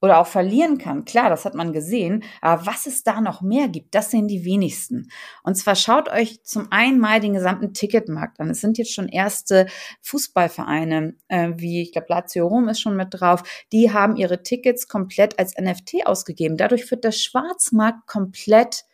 oder 0.00 0.18
auch 0.18 0.26
verlieren 0.26 0.78
kann. 0.78 1.04
Klar, 1.04 1.30
das 1.30 1.44
hat 1.44 1.54
man 1.54 1.72
gesehen. 1.72 2.22
Aber 2.40 2.66
was 2.66 2.86
es 2.86 3.02
da 3.02 3.20
noch 3.20 3.40
mehr 3.40 3.68
gibt, 3.68 3.94
das 3.94 4.10
sehen 4.10 4.28
die 4.28 4.44
wenigsten. 4.44 5.08
Und 5.42 5.56
zwar 5.56 5.74
schaut 5.74 6.08
euch 6.08 6.42
zum 6.44 6.70
einen 6.70 7.00
mal 7.00 7.20
den 7.20 7.32
gesamten 7.32 7.72
Ticketmarkt 7.72 8.38
an. 8.40 8.50
Es 8.50 8.60
sind 8.60 8.78
jetzt 8.78 8.92
schon 8.92 9.08
erste 9.08 9.66
Fußballvereine, 10.02 11.14
äh, 11.28 11.52
wie 11.56 11.82
ich 11.82 11.92
glaube, 11.92 12.08
Lazio 12.10 12.46
Rom 12.46 12.68
ist 12.68 12.80
schon 12.80 12.96
mit 12.96 13.08
drauf. 13.10 13.42
Die 13.72 13.92
haben 13.92 14.16
ihre 14.16 14.42
Tickets 14.42 14.88
komplett 14.88 15.38
als 15.38 15.54
NFT 15.58 16.06
ausgegeben. 16.06 16.56
Dadurch 16.56 16.90
wird 16.90 17.04
der 17.04 17.12
Schwarzmarkt 17.12 18.06
komplett 18.06 18.84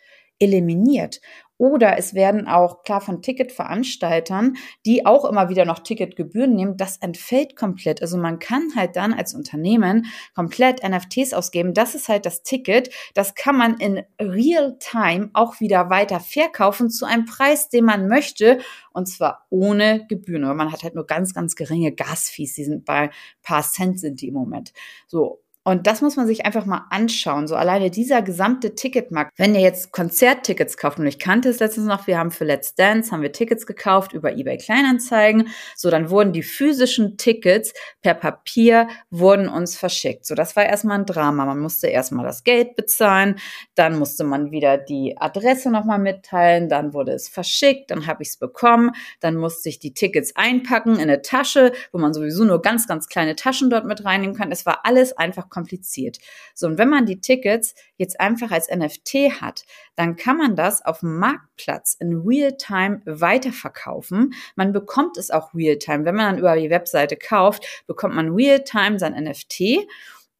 eliminiert. 0.42 1.20
Oder 1.58 1.98
es 1.98 2.14
werden 2.14 2.48
auch 2.48 2.82
klar 2.82 3.00
von 3.00 3.22
Ticketveranstaltern, 3.22 4.56
die 4.84 5.06
auch 5.06 5.24
immer 5.24 5.48
wieder 5.48 5.64
noch 5.64 5.78
Ticketgebühren 5.78 6.54
nehmen, 6.54 6.76
das 6.76 6.96
entfällt 6.96 7.54
komplett. 7.56 8.02
Also 8.02 8.16
man 8.16 8.38
kann 8.38 8.70
halt 8.74 8.96
dann 8.96 9.12
als 9.12 9.34
Unternehmen 9.34 10.06
komplett 10.34 10.82
NFTs 10.82 11.32
ausgeben. 11.32 11.74
Das 11.74 11.94
ist 11.94 12.08
halt 12.08 12.26
das 12.26 12.42
Ticket. 12.42 12.90
Das 13.14 13.34
kann 13.34 13.56
man 13.56 13.76
in 13.78 14.02
real 14.20 14.76
time 14.80 15.30
auch 15.34 15.60
wieder 15.60 15.90
weiter 15.90 16.20
verkaufen 16.20 16.90
zu 16.90 17.06
einem 17.06 17.26
Preis, 17.26 17.68
den 17.68 17.84
man 17.84 18.08
möchte. 18.08 18.58
Und 18.92 19.06
zwar 19.06 19.46
ohne 19.50 20.06
Gebühren. 20.08 20.44
Aber 20.44 20.54
man 20.54 20.72
hat 20.72 20.82
halt 20.82 20.94
nur 20.94 21.06
ganz, 21.06 21.34
ganz 21.34 21.54
geringe 21.54 21.92
Gasfees. 21.92 22.54
Die 22.54 22.64
sind 22.64 22.84
bei 22.84 23.10
paar 23.42 23.62
Cent 23.62 24.00
sind 24.00 24.20
die 24.20 24.28
im 24.28 24.34
Moment. 24.34 24.72
So. 25.06 25.41
Und 25.64 25.86
das 25.86 26.02
muss 26.02 26.16
man 26.16 26.26
sich 26.26 26.44
einfach 26.44 26.66
mal 26.66 26.86
anschauen. 26.90 27.46
So 27.46 27.54
alleine 27.54 27.90
dieser 27.90 28.20
gesamte 28.20 28.74
Ticketmarkt. 28.74 29.30
Wenn 29.36 29.54
ihr 29.54 29.60
jetzt 29.60 29.92
Konzerttickets 29.92 30.76
kauft, 30.76 30.98
und 30.98 31.06
ich 31.06 31.20
kannte 31.20 31.48
es 31.48 31.60
letztens 31.60 31.86
noch, 31.86 32.08
wir 32.08 32.18
haben 32.18 32.32
für 32.32 32.44
Let's 32.44 32.74
Dance, 32.74 33.12
haben 33.12 33.22
wir 33.22 33.30
Tickets 33.30 33.64
gekauft 33.64 34.12
über 34.12 34.32
eBay 34.32 34.58
Kleinanzeigen. 34.58 35.48
So, 35.76 35.88
dann 35.90 36.10
wurden 36.10 36.32
die 36.32 36.42
physischen 36.42 37.16
Tickets 37.16 37.72
per 38.02 38.14
Papier, 38.14 38.88
wurden 39.10 39.48
uns 39.48 39.76
verschickt. 39.76 40.26
So, 40.26 40.34
das 40.34 40.56
war 40.56 40.66
erstmal 40.66 40.98
ein 40.98 41.06
Drama. 41.06 41.46
Man 41.46 41.60
musste 41.60 41.86
erstmal 41.86 42.24
das 42.24 42.42
Geld 42.42 42.74
bezahlen, 42.74 43.36
dann 43.76 43.98
musste 43.98 44.24
man 44.24 44.50
wieder 44.50 44.78
die 44.78 45.16
Adresse 45.16 45.70
nochmal 45.70 46.00
mitteilen, 46.00 46.68
dann 46.68 46.92
wurde 46.92 47.12
es 47.12 47.28
verschickt, 47.28 47.92
dann 47.92 48.08
habe 48.08 48.24
ich 48.24 48.30
es 48.30 48.36
bekommen, 48.36 48.90
dann 49.20 49.36
musste 49.36 49.68
ich 49.68 49.78
die 49.78 49.94
Tickets 49.94 50.34
einpacken 50.34 50.94
in 50.94 51.02
eine 51.02 51.22
Tasche, 51.22 51.72
wo 51.92 51.98
man 51.98 52.12
sowieso 52.12 52.44
nur 52.44 52.62
ganz, 52.62 52.88
ganz 52.88 53.06
kleine 53.08 53.36
Taschen 53.36 53.70
dort 53.70 53.84
mit 53.84 54.04
reinnehmen 54.04 54.36
kann. 54.36 54.50
Es 54.50 54.66
war 54.66 54.80
alles 54.84 55.16
einfach 55.16 55.51
kompliziert. 55.52 56.18
So, 56.54 56.66
und 56.66 56.78
wenn 56.78 56.88
man 56.88 57.06
die 57.06 57.20
Tickets 57.20 57.74
jetzt 57.96 58.20
einfach 58.20 58.50
als 58.50 58.68
NFT 58.68 59.40
hat, 59.40 59.64
dann 59.94 60.16
kann 60.16 60.38
man 60.38 60.56
das 60.56 60.84
auf 60.84 61.00
dem 61.00 61.18
Marktplatz 61.18 61.96
in 62.00 62.22
Realtime 62.26 63.02
weiterverkaufen. 63.04 64.34
Man 64.56 64.72
bekommt 64.72 65.16
es 65.18 65.30
auch 65.30 65.54
Realtime. 65.54 66.04
Wenn 66.04 66.16
man 66.16 66.32
dann 66.32 66.38
über 66.38 66.56
die 66.56 66.70
Webseite 66.70 67.16
kauft, 67.16 67.84
bekommt 67.86 68.14
man 68.14 68.30
Realtime 68.30 68.98
sein 68.98 69.14
NFT 69.14 69.86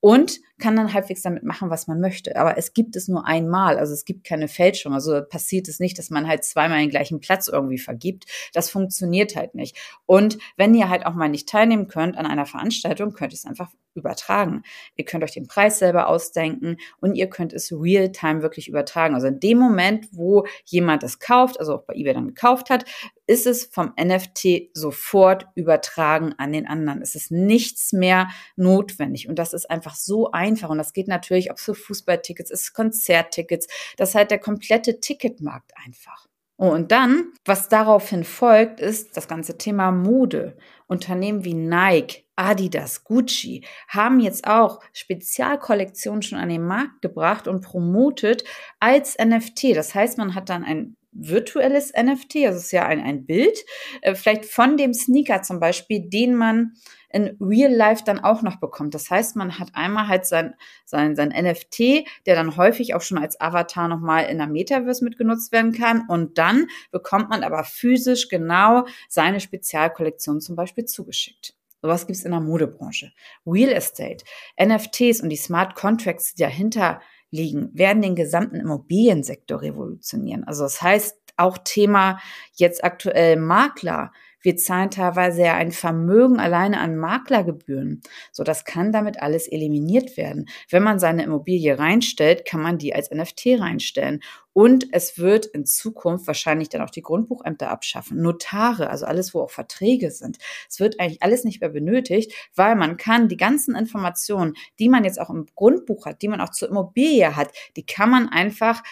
und 0.01 0.41
kann 0.63 0.77
dann 0.77 0.95
halbwegs 0.95 1.23
damit 1.23 1.43
machen, 1.43 1.71
was 1.71 1.89
man 1.89 2.01
möchte. 2.01 2.37
Aber 2.37 2.57
es 2.57 2.73
gibt 2.73 2.95
es 2.95 3.09
nur 3.09 3.27
einmal, 3.27 3.79
also 3.79 3.93
es 3.93 4.05
gibt 4.05 4.23
keine 4.23 4.47
Fälschung. 4.47 4.95
Also 4.95 5.21
passiert 5.29 5.67
es 5.67 5.81
nicht, 5.81 5.99
dass 5.99 6.09
man 6.09 6.29
halt 6.29 6.45
zweimal 6.45 6.79
den 6.79 6.89
gleichen 6.89 7.19
Platz 7.19 7.49
irgendwie 7.49 7.79
vergibt. 7.79 8.27
Das 8.55 8.71
funktioniert 8.71 9.35
halt 9.35 9.57
nicht. 9.57 9.77
Und 10.07 10.39
wenn 10.57 10.73
ihr 10.75 10.89
halt 10.89 11.05
auch 11.05 11.15
mal 11.15 11.29
nicht 11.29 11.49
teilnehmen 11.49 11.89
könnt 11.89 12.17
an 12.17 12.27
einer 12.27 12.47
Veranstaltung, 12.47 13.13
könnt 13.13 13.33
ihr 13.33 13.39
es 13.39 13.45
einfach 13.45 13.71
übertragen. 13.95 14.63
Ihr 14.97 15.05
könnt 15.05 15.25
euch 15.25 15.33
den 15.33 15.47
Preis 15.47 15.79
selber 15.79 16.09
ausdenken 16.09 16.77
und 17.01 17.15
ihr 17.15 17.29
könnt 17.29 17.53
es 17.53 17.73
real-time 17.73 18.43
wirklich 18.43 18.69
übertragen. 18.69 19.15
Also 19.15 19.27
in 19.27 19.41
dem 19.41 19.59
Moment, 19.59 20.09
wo 20.13 20.47
jemand 20.65 21.03
es 21.03 21.19
kauft, 21.19 21.59
also 21.61 21.75
auch 21.75 21.83
bei 21.83 21.95
eBay 21.95 22.15
dann 22.15 22.29
gekauft 22.29 22.71
hat, 22.71 22.85
ist 23.27 23.47
es 23.47 23.65
vom 23.65 23.93
NFT 24.01 24.71
sofort 24.75 25.47
übertragen 25.55 26.35
an 26.39 26.53
den 26.53 26.67
anderen. 26.67 27.03
Es 27.03 27.15
ist 27.15 27.31
nichts 27.31 27.93
mehr 27.93 28.29
notwendig 28.57 29.29
und 29.29 29.39
das 29.39 29.53
ist 29.53 29.71
einfach 29.71 29.95
so 29.95 30.31
einfach 30.53 30.71
und 30.71 30.79
das 30.79 30.93
geht 30.93 31.09
natürlich, 31.09 31.51
ob 31.51 31.59
es 31.59 31.65
für 31.65 31.75
Fußballtickets 31.75 32.51
ist, 32.51 32.75
Konzerttickets, 32.75 33.67
das 33.97 34.11
ist 34.11 34.15
halt 34.15 34.31
der 34.31 34.39
komplette 34.39 35.01
Ticketmarkt 35.01 35.73
einfach. 35.85 36.27
Und 36.57 36.93
dann, 36.93 37.33
was 37.45 37.69
daraufhin 37.69 38.23
folgt, 38.23 38.79
ist 38.79 39.17
das 39.17 39.27
ganze 39.27 39.59
Thema 39.59 39.91
Mode. 39.91 40.57
Unternehmen 40.87 41.45
wie 41.45 41.55
Nike, 41.55 42.25
Adidas, 42.37 43.03
Gucci 43.03 43.65
haben 43.89 44.21
jetzt 44.21 44.47
auch 44.47 44.81
Spezialkollektionen 44.93 46.23
schon 46.23 46.39
an 46.39 46.51
den 46.51 46.63
Markt 46.63 47.01
gebracht 47.01 47.49
und 47.49 47.63
promotet 47.63 48.45
als 48.79 49.17
NFT. 49.19 49.75
Das 49.75 49.95
heißt, 49.95 50.19
man 50.19 50.35
hat 50.35 50.51
dann 50.51 50.63
ein 50.63 50.97
virtuelles 51.13 51.93
NFT, 51.93 52.37
also 52.47 52.59
es 52.59 52.65
ist 52.67 52.73
ja 52.73 52.87
ein, 52.87 53.01
ein 53.01 53.27
Bild, 53.27 53.59
äh, 54.03 54.15
vielleicht 54.15 54.45
von 54.45 54.77
dem 54.77 54.95
Sneaker 54.95 55.43
zum 55.43 55.61
Beispiel, 55.61 56.09
den 56.09 56.35
man 56.35 56.75
in 57.13 57.37
Real 57.41 57.73
Life 57.73 58.03
dann 58.05 58.21
auch 58.21 58.43
noch 58.43 58.57
bekommt. 58.57 58.95
Das 58.95 59.11
heißt, 59.11 59.37
man 59.37 59.59
hat 59.59 59.69
einmal 59.75 60.09
halt 60.09 60.27
sein, 60.27 60.55
sein, 60.85 61.15
sein 61.15 61.29
NFT, 61.29 62.07
der 62.27 62.35
dann 62.35 62.57
häufig 62.57 62.95
auch 62.95 63.03
schon 63.03 63.19
als 63.19 63.41
Avatar 63.41 63.89
nochmal 63.89 64.27
in 64.27 64.39
der 64.39 64.47
Metaverse 64.47 65.05
mitgenutzt 65.05 65.53
werden 65.53 65.73
kann. 65.73 66.05
Und 66.09 66.39
dann 66.39 66.67
bekommt 66.91 67.31
man 67.31 67.45
aber 67.45 67.65
physisch 67.65 68.29
genau 68.29 68.87
seine 69.09 69.41
Spezialkollektion 69.41 70.41
zum 70.41 70.57
Beispiel 70.57 70.85
zugeschickt. 70.85 71.55
Sowas 71.83 72.07
gibt's 72.07 72.25
in 72.25 72.31
der 72.31 72.41
Modebranche. 72.41 73.13
Real 73.45 73.71
Estate, 73.71 74.25
NFTs 74.63 75.21
und 75.21 75.29
die 75.29 75.37
Smart 75.37 75.75
Contracts, 75.75 76.35
die 76.35 76.43
dahinter 76.43 77.01
liegen, 77.31 77.71
werden 77.73 78.03
den 78.03 78.15
gesamten 78.15 78.57
Immobiliensektor 78.57 79.61
revolutionieren. 79.63 80.45
Also 80.45 80.63
das 80.63 80.81
heißt 80.81 81.17
auch 81.37 81.59
Thema 81.65 82.21
jetzt 82.55 82.85
aktuell 82.85 83.37
Makler. 83.37 84.13
Wir 84.43 84.57
zahlen 84.57 84.91
teilweise 84.91 85.43
ja 85.43 85.55
ein 85.55 85.73
Vermögen 85.73 86.39
alleine 86.39 86.81
an 86.81 86.97
Maklergebühren. 86.97 88.03
So, 88.31 88.45
das 88.45 88.65
kann 88.65 88.93
damit 88.93 89.23
alles 89.23 89.49
eliminiert 89.49 90.17
werden. 90.17 90.49
Wenn 90.69 90.83
man 90.83 90.99
seine 90.99 91.23
Immobilie 91.23 91.79
reinstellt, 91.79 92.45
kann 92.45 92.61
man 92.61 92.79
die 92.79 92.95
als 92.95 93.11
NFT 93.11 93.59
reinstellen. 93.59 94.21
Und 94.53 94.89
es 94.93 95.19
wird 95.19 95.47
in 95.47 95.65
Zukunft 95.65 96.27
wahrscheinlich 96.27 96.69
dann 96.69 96.83
auch 96.83 96.91
die 96.91 97.03
Grundbuchämter 97.03 97.71
abschaffen. 97.71 98.21
Notare, 98.21 98.91
also 98.91 99.07
alles, 99.07 99.33
wo 99.33 99.41
auch 99.41 99.51
Verträge 99.51 100.11
sind. 100.11 100.39
Es 100.69 100.79
wird 100.79 101.01
eigentlich 101.01 101.23
alles 101.23 101.45
nicht 101.45 101.61
mehr 101.61 101.71
benötigt, 101.71 102.33
weil 102.55 102.77
man 102.77 102.99
kann 102.99 103.29
die 103.29 103.39
ganzen 103.39 103.75
Informationen, 103.75 104.55
die 104.79 104.91
man 104.91 105.05
jetzt 105.05 105.21
auch 105.21 105.31
im 105.31 105.47
Grundbuch 105.55 106.05
hat, 106.05 106.21
die 106.21 106.29
man 106.29 106.41
auch 106.41 106.51
zur 106.51 106.69
Immobilie 106.69 107.35
hat, 107.35 107.51
die 107.77 107.87
kann 107.87 108.11
man 108.11 108.29
einfach 108.29 108.83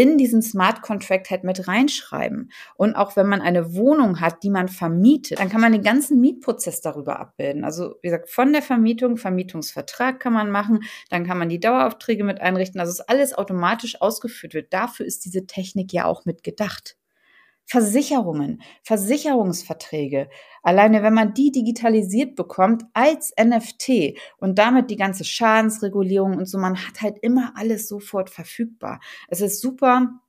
in 0.00 0.16
diesen 0.16 0.40
Smart 0.40 0.80
Contract 0.80 1.28
halt 1.28 1.44
mit 1.44 1.68
reinschreiben. 1.68 2.50
Und 2.74 2.96
auch 2.96 3.16
wenn 3.16 3.28
man 3.28 3.42
eine 3.42 3.74
Wohnung 3.74 4.22
hat, 4.22 4.42
die 4.42 4.48
man 4.48 4.68
vermietet, 4.68 5.38
dann 5.38 5.50
kann 5.50 5.60
man 5.60 5.72
den 5.72 5.82
ganzen 5.82 6.22
Mietprozess 6.22 6.80
darüber 6.80 7.20
abbilden. 7.20 7.64
Also 7.64 7.96
wie 8.00 8.08
gesagt, 8.08 8.30
von 8.30 8.54
der 8.54 8.62
Vermietung, 8.62 9.18
Vermietungsvertrag 9.18 10.18
kann 10.18 10.32
man 10.32 10.50
machen, 10.50 10.80
dann 11.10 11.26
kann 11.26 11.36
man 11.36 11.50
die 11.50 11.60
Daueraufträge 11.60 12.24
mit 12.24 12.40
einrichten, 12.40 12.80
also 12.80 12.96
dass 12.96 13.06
alles 13.06 13.34
automatisch 13.34 14.00
ausgeführt 14.00 14.54
wird. 14.54 14.72
Dafür 14.72 15.04
ist 15.04 15.26
diese 15.26 15.46
Technik 15.46 15.92
ja 15.92 16.06
auch 16.06 16.24
mit 16.24 16.44
gedacht. 16.44 16.96
Versicherungen, 17.70 18.62
Versicherungsverträge. 18.82 20.28
Alleine 20.64 21.04
wenn 21.04 21.14
man 21.14 21.34
die 21.34 21.52
digitalisiert 21.52 22.34
bekommt 22.34 22.82
als 22.94 23.32
NFT 23.40 24.18
und 24.38 24.58
damit 24.58 24.90
die 24.90 24.96
ganze 24.96 25.22
Schadensregulierung 25.22 26.36
und 26.36 26.46
so, 26.46 26.58
man 26.58 26.76
hat 26.84 27.00
halt 27.00 27.18
immer 27.22 27.52
alles 27.54 27.86
sofort 27.86 28.28
verfügbar. 28.28 28.98
Es 29.28 29.40
ist 29.40 29.60
super 29.60 30.20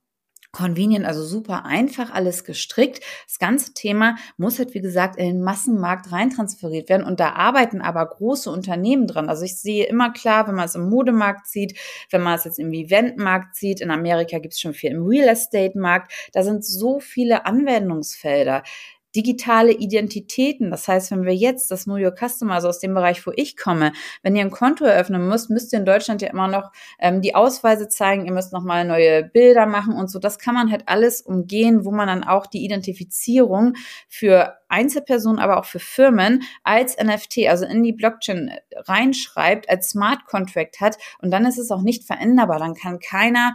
convenient, 0.52 1.06
also 1.06 1.24
super 1.24 1.64
einfach 1.64 2.12
alles 2.12 2.44
gestrickt. 2.44 3.02
Das 3.26 3.38
ganze 3.38 3.72
Thema 3.72 4.16
muss 4.36 4.58
halt, 4.58 4.74
wie 4.74 4.80
gesagt, 4.80 5.16
in 5.16 5.26
den 5.26 5.42
Massenmarkt 5.42 6.12
reintransferiert 6.12 6.88
werden 6.88 7.06
und 7.06 7.20
da 7.20 7.30
arbeiten 7.32 7.80
aber 7.80 8.06
große 8.06 8.50
Unternehmen 8.50 9.06
dran. 9.06 9.28
Also 9.28 9.44
ich 9.44 9.58
sehe 9.58 9.86
immer 9.86 10.12
klar, 10.12 10.46
wenn 10.46 10.54
man 10.54 10.66
es 10.66 10.74
im 10.74 10.88
Modemarkt 10.88 11.48
sieht, 11.48 11.78
wenn 12.10 12.22
man 12.22 12.34
es 12.34 12.44
jetzt 12.44 12.58
im 12.58 12.72
Eventmarkt 12.72 13.56
sieht, 13.56 13.80
in 13.80 13.90
Amerika 13.90 14.38
gibt 14.38 14.54
es 14.54 14.60
schon 14.60 14.74
viel 14.74 14.90
im 14.92 15.06
Real 15.06 15.28
Estate 15.28 15.78
Markt, 15.78 16.12
da 16.32 16.42
sind 16.42 16.64
so 16.64 17.00
viele 17.00 17.46
Anwendungsfelder 17.46 18.62
digitale 19.14 19.72
Identitäten. 19.72 20.70
Das 20.70 20.88
heißt, 20.88 21.10
wenn 21.10 21.24
wir 21.24 21.34
jetzt 21.34 21.70
das 21.70 21.86
New 21.86 21.96
York 21.96 22.18
Customer, 22.18 22.54
also 22.54 22.68
aus 22.68 22.78
dem 22.78 22.94
Bereich, 22.94 23.26
wo 23.26 23.32
ich 23.36 23.56
komme, 23.56 23.92
wenn 24.22 24.34
ihr 24.34 24.42
ein 24.42 24.50
Konto 24.50 24.84
eröffnen 24.84 25.28
müsst, 25.28 25.50
müsst 25.50 25.72
ihr 25.72 25.78
in 25.78 25.84
Deutschland 25.84 26.22
ja 26.22 26.30
immer 26.30 26.48
noch 26.48 26.72
ähm, 26.98 27.20
die 27.20 27.34
Ausweise 27.34 27.88
zeigen, 27.88 28.26
ihr 28.26 28.32
müsst 28.32 28.52
nochmal 28.52 28.84
neue 28.86 29.24
Bilder 29.24 29.66
machen 29.66 29.94
und 29.94 30.10
so. 30.10 30.18
Das 30.18 30.38
kann 30.38 30.54
man 30.54 30.70
halt 30.70 30.84
alles 30.86 31.20
umgehen, 31.20 31.84
wo 31.84 31.90
man 31.90 32.08
dann 32.08 32.24
auch 32.24 32.46
die 32.46 32.64
Identifizierung 32.64 33.74
für 34.08 34.54
Einzelpersonen, 34.68 35.38
aber 35.38 35.58
auch 35.58 35.66
für 35.66 35.80
Firmen 35.80 36.42
als 36.64 36.96
NFT, 36.96 37.48
also 37.48 37.66
in 37.66 37.82
die 37.82 37.92
Blockchain 37.92 38.50
reinschreibt, 38.74 39.68
als 39.68 39.90
Smart 39.90 40.24
Contract 40.26 40.80
hat 40.80 40.96
und 41.20 41.30
dann 41.30 41.44
ist 41.44 41.58
es 41.58 41.70
auch 41.70 41.82
nicht 41.82 42.04
veränderbar. 42.04 42.58
Dann 42.58 42.74
kann 42.74 42.98
keiner 42.98 43.54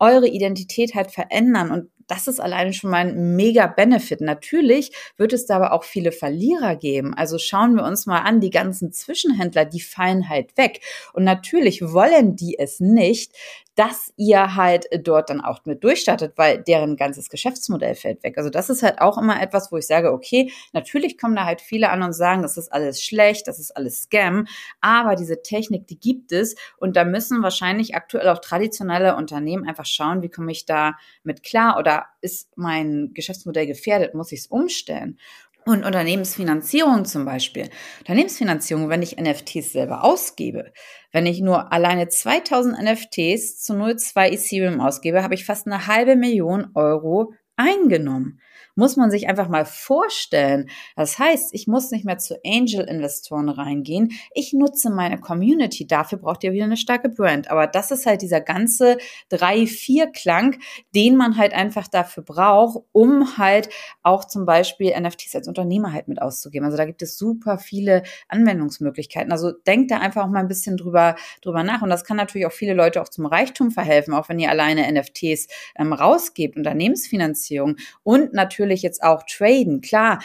eure 0.00 0.26
Identität 0.26 0.94
halt 0.94 1.12
verändern 1.12 1.70
und 1.70 1.90
das 2.10 2.26
ist 2.26 2.40
alleine 2.40 2.72
schon 2.72 2.90
mal 2.90 3.06
ein 3.06 3.36
mega 3.36 3.68
Benefit. 3.68 4.20
Natürlich 4.20 4.90
wird 5.16 5.32
es 5.32 5.46
da 5.46 5.56
aber 5.56 5.72
auch 5.72 5.84
viele 5.84 6.10
Verlierer 6.10 6.74
geben. 6.74 7.14
Also 7.14 7.38
schauen 7.38 7.76
wir 7.76 7.84
uns 7.84 8.06
mal 8.06 8.20
an, 8.20 8.40
die 8.40 8.50
ganzen 8.50 8.92
Zwischenhändler, 8.92 9.64
die 9.64 9.80
fallen 9.80 10.28
halt 10.28 10.56
weg. 10.56 10.80
Und 11.12 11.22
natürlich 11.22 11.82
wollen 11.82 12.34
die 12.34 12.58
es 12.58 12.80
nicht, 12.80 13.32
dass 13.76 14.12
ihr 14.16 14.56
halt 14.56 14.86
dort 15.04 15.30
dann 15.30 15.40
auch 15.40 15.64
mit 15.64 15.82
durchstartet, 15.84 16.32
weil 16.36 16.62
deren 16.62 16.96
ganzes 16.96 17.28
Geschäftsmodell 17.30 17.94
fällt 17.94 18.22
weg. 18.22 18.36
Also 18.36 18.50
das 18.50 18.68
ist 18.68 18.82
halt 18.82 19.00
auch 19.00 19.16
immer 19.16 19.40
etwas, 19.40 19.72
wo 19.72 19.76
ich 19.76 19.86
sage, 19.86 20.12
okay, 20.12 20.52
natürlich 20.72 21.18
kommen 21.18 21.36
da 21.36 21.44
halt 21.44 21.60
viele 21.60 21.90
an 21.90 22.02
und 22.02 22.12
sagen, 22.12 22.42
das 22.42 22.56
ist 22.56 22.72
alles 22.72 23.02
schlecht, 23.02 23.46
das 23.48 23.58
ist 23.58 23.76
alles 23.76 24.02
Scam, 24.02 24.46
aber 24.80 25.14
diese 25.14 25.42
Technik, 25.42 25.86
die 25.86 25.98
gibt 25.98 26.32
es 26.32 26.56
und 26.78 26.96
da 26.96 27.04
müssen 27.04 27.42
wahrscheinlich 27.42 27.94
aktuell 27.94 28.28
auch 28.28 28.38
traditionelle 28.38 29.16
Unternehmen 29.16 29.66
einfach 29.68 29.86
schauen, 29.86 30.22
wie 30.22 30.30
komme 30.30 30.52
ich 30.52 30.66
da 30.66 30.96
mit 31.22 31.42
klar 31.42 31.78
oder 31.78 32.06
ist 32.20 32.50
mein 32.56 33.12
Geschäftsmodell 33.14 33.66
gefährdet, 33.66 34.14
muss 34.14 34.32
ich 34.32 34.40
es 34.40 34.46
umstellen? 34.48 35.18
Und 35.66 35.84
Unternehmensfinanzierung 35.84 37.04
zum 37.04 37.24
Beispiel. 37.24 37.68
Unternehmensfinanzierung, 38.00 38.88
wenn 38.88 39.02
ich 39.02 39.18
NFTs 39.18 39.72
selber 39.72 40.04
ausgebe, 40.04 40.72
wenn 41.12 41.26
ich 41.26 41.40
nur 41.40 41.72
alleine 41.72 42.08
2000 42.08 42.82
NFTs 42.82 43.62
zu 43.62 43.74
0,2 43.74 44.32
Ethereum 44.32 44.80
ausgebe, 44.80 45.22
habe 45.22 45.34
ich 45.34 45.44
fast 45.44 45.66
eine 45.66 45.86
halbe 45.86 46.16
Million 46.16 46.70
Euro 46.74 47.34
eingenommen 47.56 48.40
muss 48.80 48.96
man 48.96 49.10
sich 49.10 49.28
einfach 49.28 49.48
mal 49.48 49.66
vorstellen. 49.66 50.70
Das 50.96 51.18
heißt, 51.18 51.52
ich 51.52 51.66
muss 51.66 51.90
nicht 51.90 52.06
mehr 52.06 52.16
zu 52.16 52.40
Angel-Investoren 52.44 53.50
reingehen. 53.50 54.12
Ich 54.32 54.54
nutze 54.54 54.90
meine 54.90 55.20
Community. 55.20 55.86
Dafür 55.86 56.16
braucht 56.16 56.42
ihr 56.44 56.52
wieder 56.52 56.64
eine 56.64 56.78
starke 56.78 57.10
Brand. 57.10 57.50
Aber 57.50 57.66
das 57.66 57.90
ist 57.90 58.06
halt 58.06 58.22
dieser 58.22 58.40
ganze 58.40 58.96
3-4-Klang, 59.30 60.56
den 60.94 61.16
man 61.16 61.36
halt 61.36 61.52
einfach 61.52 61.88
dafür 61.88 62.22
braucht, 62.22 62.82
um 62.92 63.36
halt 63.36 63.68
auch 64.02 64.24
zum 64.24 64.46
Beispiel 64.46 64.98
NFTs 64.98 65.36
als 65.36 65.46
Unternehmer 65.46 65.92
halt 65.92 66.08
mit 66.08 66.22
auszugeben. 66.22 66.64
Also 66.64 66.78
da 66.78 66.86
gibt 66.86 67.02
es 67.02 67.18
super 67.18 67.58
viele 67.58 68.02
Anwendungsmöglichkeiten. 68.28 69.30
Also 69.30 69.52
denkt 69.52 69.90
da 69.90 69.98
einfach 69.98 70.24
auch 70.24 70.30
mal 70.30 70.40
ein 70.40 70.48
bisschen 70.48 70.78
drüber, 70.78 71.16
drüber 71.42 71.62
nach. 71.62 71.82
Und 71.82 71.90
das 71.90 72.04
kann 72.04 72.16
natürlich 72.16 72.46
auch 72.46 72.52
viele 72.52 72.72
Leute 72.72 73.02
auch 73.02 73.10
zum 73.10 73.26
Reichtum 73.26 73.72
verhelfen, 73.72 74.14
auch 74.14 74.30
wenn 74.30 74.38
ihr 74.38 74.48
alleine 74.48 74.90
NFTs 74.90 75.48
ähm, 75.76 75.92
rausgebt, 75.92 76.56
Unternehmensfinanzierung 76.56 77.76
und 78.04 78.32
natürlich 78.32 78.69
natürlich 78.70 78.82
jetzt 78.82 79.02
auch 79.02 79.24
traden. 79.24 79.80
Klar, 79.80 80.20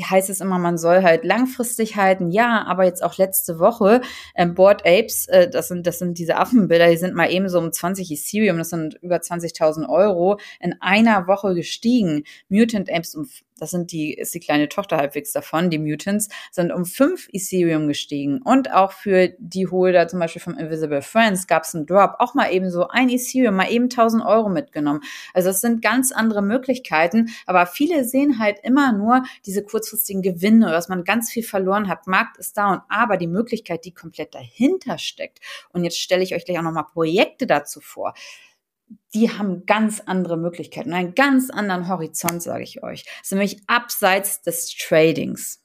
heißt 0.00 0.30
es 0.30 0.40
immer, 0.40 0.58
man 0.58 0.78
soll 0.78 1.02
halt 1.02 1.24
langfristig 1.24 1.96
halten. 1.96 2.30
Ja, 2.30 2.64
aber 2.66 2.84
jetzt 2.84 3.02
auch 3.02 3.16
letzte 3.18 3.58
Woche, 3.58 4.00
ähm, 4.36 4.54
Board 4.54 4.82
Apes, 4.86 5.26
äh, 5.26 5.50
das 5.50 5.68
sind, 5.68 5.86
das 5.86 5.98
sind 5.98 6.18
diese 6.18 6.36
Affenbilder, 6.36 6.88
die 6.88 6.96
sind 6.96 7.14
mal 7.14 7.30
eben 7.30 7.48
so 7.48 7.58
um 7.58 7.72
20 7.72 8.10
Ethereum, 8.10 8.58
das 8.58 8.70
sind 8.70 8.94
über 9.02 9.16
20.000 9.16 9.88
Euro 9.88 10.38
in 10.60 10.74
einer 10.80 11.26
Woche 11.26 11.54
gestiegen. 11.54 12.24
Mutant 12.48 12.92
Apes 12.92 13.14
um 13.14 13.28
das 13.58 13.70
sind 13.70 13.92
die, 13.92 14.14
ist 14.14 14.34
die 14.34 14.40
kleine 14.40 14.68
Tochter 14.68 14.96
halbwegs 14.96 15.32
davon, 15.32 15.70
die 15.70 15.78
Mutants, 15.78 16.28
sind 16.50 16.72
um 16.72 16.84
fünf 16.84 17.28
Ethereum 17.32 17.88
gestiegen. 17.88 18.40
Und 18.42 18.72
auch 18.72 18.92
für 18.92 19.34
die 19.38 19.66
Holder 19.66 20.08
zum 20.08 20.20
Beispiel 20.20 20.40
vom 20.40 20.56
Invisible 20.56 21.02
Friends 21.02 21.46
gab 21.46 21.64
es 21.64 21.74
einen 21.74 21.86
Drop, 21.86 22.14
auch 22.18 22.34
mal 22.34 22.50
eben 22.52 22.70
so 22.70 22.88
ein 22.88 23.10
Ethereum, 23.10 23.56
mal 23.56 23.70
eben 23.70 23.84
1000 23.84 24.24
Euro 24.24 24.48
mitgenommen. 24.48 25.00
Also 25.34 25.50
es 25.50 25.60
sind 25.60 25.82
ganz 25.82 26.12
andere 26.12 26.42
Möglichkeiten, 26.42 27.28
aber 27.46 27.66
viele 27.66 28.04
sehen 28.04 28.38
halt 28.38 28.58
immer 28.62 28.92
nur 28.92 29.24
diese 29.44 29.62
kurzfristigen 29.62 30.22
Gewinne 30.22 30.68
dass 30.78 30.88
man 30.88 31.04
ganz 31.04 31.30
viel 31.30 31.42
verloren 31.42 31.88
hat. 31.88 32.06
Markt 32.06 32.38
ist 32.38 32.56
down, 32.56 32.80
aber 32.88 33.16
die 33.16 33.26
Möglichkeit, 33.26 33.84
die 33.84 33.92
komplett 33.92 34.34
dahinter 34.34 34.98
steckt. 34.98 35.40
Und 35.72 35.84
jetzt 35.84 35.98
stelle 35.98 36.22
ich 36.22 36.34
euch 36.34 36.44
gleich 36.44 36.58
auch 36.58 36.62
nochmal 36.62 36.86
Projekte 36.86 37.46
dazu 37.46 37.80
vor 37.80 38.14
die 39.14 39.30
haben 39.30 39.66
ganz 39.66 40.00
andere 40.00 40.36
Möglichkeiten, 40.36 40.92
einen 40.92 41.14
ganz 41.14 41.50
anderen 41.50 41.88
Horizont, 41.88 42.42
sage 42.42 42.62
ich 42.62 42.82
euch. 42.82 43.04
Das 43.04 43.24
ist 43.24 43.32
nämlich 43.32 43.62
abseits 43.66 44.42
des 44.42 44.74
Tradings. 44.76 45.62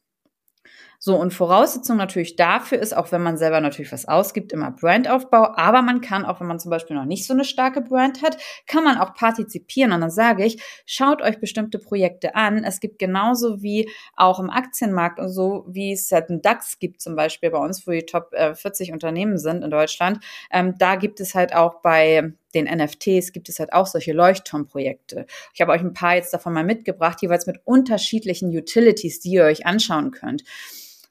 So, 1.06 1.18
und 1.18 1.34
Voraussetzung 1.34 1.98
natürlich 1.98 2.38
dafür 2.38 2.80
ist, 2.80 2.96
auch 2.96 3.12
wenn 3.12 3.22
man 3.22 3.36
selber 3.36 3.60
natürlich 3.60 3.92
was 3.92 4.08
ausgibt, 4.08 4.54
immer 4.54 4.72
Brandaufbau. 4.72 5.54
Aber 5.58 5.82
man 5.82 6.00
kann, 6.00 6.24
auch 6.24 6.40
wenn 6.40 6.48
man 6.48 6.60
zum 6.60 6.72
Beispiel 6.72 6.96
noch 6.96 7.04
nicht 7.04 7.28
so 7.28 7.34
eine 7.34 7.44
starke 7.44 7.82
Brand 7.82 8.22
hat, 8.22 8.38
kann 8.68 8.86
man 8.86 8.98
auch 8.98 9.14
partizipieren. 9.14 9.92
Und 9.92 10.00
dann 10.00 10.10
sage 10.10 10.46
ich, 10.46 10.64
schaut 10.86 11.22
euch 11.22 11.42
bestimmte 11.42 11.78
Projekte 11.78 12.36
an. 12.36 12.64
Es 12.64 12.80
gibt 12.80 13.00
genauso 13.00 13.62
wie 13.62 13.90
auch 14.16 14.40
im 14.40 14.50
Aktienmarkt 14.50 15.20
und 15.20 15.28
so, 15.28 15.66
wie 15.68 15.92
es 15.92 16.10
halt 16.10 16.30
einen 16.30 16.42
DAX 16.42 16.80
gibt, 16.80 17.02
zum 17.02 17.18
Beispiel 17.18 17.52
bei 17.52 17.60
uns, 17.60 17.86
wo 17.86 17.92
die 17.92 18.06
Top 18.06 18.32
40 18.34 18.88
äh, 18.88 18.94
Unternehmen 18.94 19.38
sind 19.38 19.62
in 19.62 19.72
Deutschland. 19.72 20.24
Ähm, 20.54 20.76
da 20.78 20.96
gibt 20.96 21.20
es 21.20 21.36
halt 21.36 21.54
auch 21.54 21.82
bei 21.82 22.32
den 22.56 22.66
NFTs 22.66 23.32
gibt 23.32 23.50
es 23.50 23.60
halt 23.60 23.74
auch 23.74 23.88
solche 23.88 24.14
Leuchtturmprojekte. 24.14 25.26
Ich 25.54 25.62
habe 25.62 25.72
euch 25.72 25.82
ein 25.82 25.94
paar 25.94 26.16
jetzt 26.16 26.34
davon 26.34 26.54
mal 26.54 26.64
mitgebracht, 26.64 27.22
jeweils 27.22 27.48
mit 27.48 27.60
unterschiedlichen 27.66 28.56
Utilities, 28.56 29.20
die 29.20 29.32
ihr 29.32 29.46
euch 29.46 29.66
anschauen 29.66 30.12
könnt. 30.12 30.44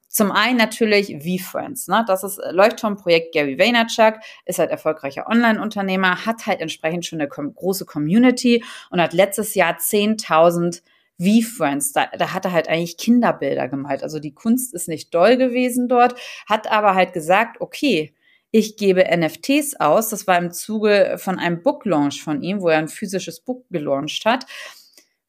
Zum 0.09 0.31
einen 0.31 0.59
natürlich 0.59 1.17
VFriends. 1.23 1.89
Ne? 1.89 2.05
Das 2.07 2.23
ist 2.23 2.39
Leuchtturmprojekt 2.51 3.33
Gary 3.33 3.59
Vaynerchuk, 3.59 4.21
ist 4.45 4.59
halt 4.59 4.71
erfolgreicher 4.71 5.27
Online-Unternehmer, 5.27 6.27
hat 6.27 6.47
halt 6.47 6.61
entsprechend 6.61 7.07
schon 7.07 7.19
eine 7.19 7.29
große 7.29 7.87
Community 7.87 8.63
und 8.91 9.01
hat 9.01 9.15
letztes 9.15 9.55
Jahr 9.55 9.79
10.000 9.79 10.83
V-Friends, 11.19 11.93
da, 11.93 12.09
da 12.19 12.35
hat 12.35 12.45
er 12.45 12.53
halt 12.53 12.69
eigentlich 12.69 12.99
Kinderbilder 12.99 13.69
gemalt. 13.69 14.03
Also 14.03 14.19
die 14.19 14.35
Kunst 14.35 14.75
ist 14.75 14.89
nicht 14.89 15.15
doll 15.15 15.37
gewesen 15.37 15.89
dort, 15.89 16.15
hat 16.47 16.71
aber 16.71 16.95
halt 16.95 17.13
gesagt, 17.13 17.61
okay, 17.61 18.13
ich 18.53 18.77
gebe 18.77 19.05
NFTs 19.05 19.81
aus. 19.81 20.11
Das 20.11 20.29
war 20.29 20.39
im 20.39 20.53
Zuge 20.53 21.17
von 21.19 21.39
einem 21.41 21.63
Book 21.63 21.85
Launch 21.85 22.23
von 22.23 22.43
ihm, 22.43 22.61
wo 22.61 22.69
er 22.69 22.79
ein 22.79 22.89
physisches 22.89 23.41
Book 23.41 23.65
gelauncht 23.71 24.25
hat. 24.25 24.47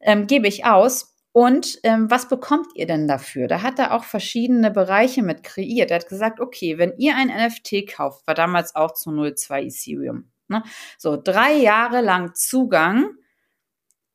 Ähm, 0.01 0.27
gebe 0.27 0.47
ich 0.47 0.65
aus 0.65 1.15
und 1.31 1.79
ähm, 1.83 2.11
was 2.11 2.27
bekommt 2.27 2.67
ihr 2.75 2.85
denn 2.85 3.07
dafür? 3.07 3.47
Da 3.47 3.63
hat 3.63 3.79
er 3.79 3.93
auch 3.93 4.03
verschiedene 4.03 4.69
Bereiche 4.69 5.23
mit 5.23 5.41
kreiert. 5.41 5.89
Er 5.89 5.99
hat 5.99 6.09
gesagt, 6.09 6.39
okay, 6.39 6.77
wenn 6.77 6.93
ihr 6.97 7.15
ein 7.15 7.29
NFT 7.29 7.87
kauft, 7.87 8.27
war 8.27 8.35
damals 8.35 8.75
auch 8.75 8.93
zu 8.93 9.09
0,2 9.09 9.67
Ethereum. 9.67 10.29
Ne? 10.49 10.61
So, 10.99 11.17
drei 11.17 11.53
Jahre 11.53 12.01
lang 12.01 12.35
Zugang 12.35 13.15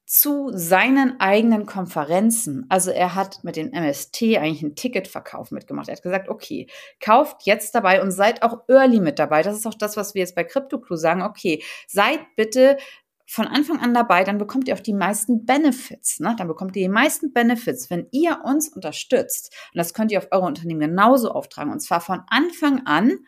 zu 0.08 0.50
seinen 0.54 1.20
eigenen 1.20 1.66
Konferenzen. 1.66 2.64
Also 2.70 2.90
er 2.90 3.14
hat 3.14 3.44
mit 3.44 3.56
den 3.56 3.74
MST 3.74 4.22
eigentlich 4.38 4.62
einen 4.62 4.74
Ticketverkauf 4.74 5.50
mitgemacht. 5.50 5.88
Er 5.88 5.96
hat 5.96 6.02
gesagt, 6.02 6.30
okay, 6.30 6.66
kauft 6.98 7.42
jetzt 7.42 7.74
dabei 7.74 8.00
und 8.00 8.10
seid 8.10 8.42
auch 8.42 8.66
early 8.68 9.00
mit 9.00 9.18
dabei. 9.18 9.42
Das 9.42 9.54
ist 9.54 9.66
auch 9.66 9.74
das, 9.74 9.98
was 9.98 10.14
wir 10.14 10.20
jetzt 10.20 10.34
bei 10.34 10.44
CryptoClue 10.44 10.96
sagen. 10.96 11.20
Okay, 11.20 11.62
seid 11.86 12.20
bitte 12.36 12.78
von 13.26 13.46
Anfang 13.46 13.80
an 13.80 13.92
dabei, 13.92 14.24
dann 14.24 14.38
bekommt 14.38 14.66
ihr 14.66 14.74
auch 14.74 14.80
die 14.80 14.94
meisten 14.94 15.44
Benefits. 15.44 16.20
Ne? 16.20 16.34
Dann 16.38 16.48
bekommt 16.48 16.74
ihr 16.76 16.84
die 16.84 16.88
meisten 16.88 17.34
Benefits, 17.34 17.90
wenn 17.90 18.08
ihr 18.10 18.40
uns 18.46 18.70
unterstützt. 18.70 19.54
Und 19.74 19.76
das 19.76 19.92
könnt 19.92 20.10
ihr 20.10 20.16
auf 20.16 20.28
eure 20.30 20.46
Unternehmen 20.46 20.80
genauso 20.80 21.32
auftragen. 21.32 21.70
Und 21.70 21.80
zwar 21.80 22.00
von 22.00 22.22
Anfang 22.28 22.86
an. 22.86 23.18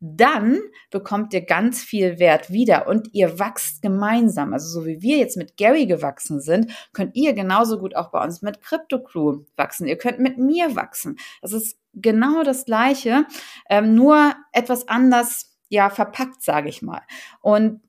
Dann 0.00 0.60
bekommt 0.90 1.32
ihr 1.34 1.40
ganz 1.40 1.82
viel 1.82 2.18
Wert 2.18 2.52
wieder 2.52 2.86
und 2.86 3.14
ihr 3.14 3.38
wachst 3.38 3.82
gemeinsam. 3.82 4.52
Also 4.52 4.68
so 4.68 4.86
wie 4.86 5.02
wir 5.02 5.18
jetzt 5.18 5.36
mit 5.36 5.56
Gary 5.56 5.86
gewachsen 5.86 6.40
sind, 6.40 6.70
könnt 6.92 7.16
ihr 7.16 7.32
genauso 7.32 7.78
gut 7.78 7.96
auch 7.96 8.10
bei 8.10 8.22
uns 8.22 8.40
mit 8.42 8.60
Crypto 8.62 9.02
Crew 9.02 9.40
wachsen. 9.56 9.88
Ihr 9.88 9.98
könnt 9.98 10.20
mit 10.20 10.38
mir 10.38 10.76
wachsen. 10.76 11.18
Das 11.42 11.52
ist 11.52 11.78
genau 11.94 12.44
das 12.44 12.64
Gleiche, 12.64 13.26
ähm, 13.68 13.94
nur 13.94 14.34
etwas 14.52 14.86
anders 14.86 15.56
ja 15.68 15.90
verpackt, 15.90 16.42
sage 16.42 16.68
ich 16.68 16.82
mal. 16.82 17.02
Und 17.40 17.80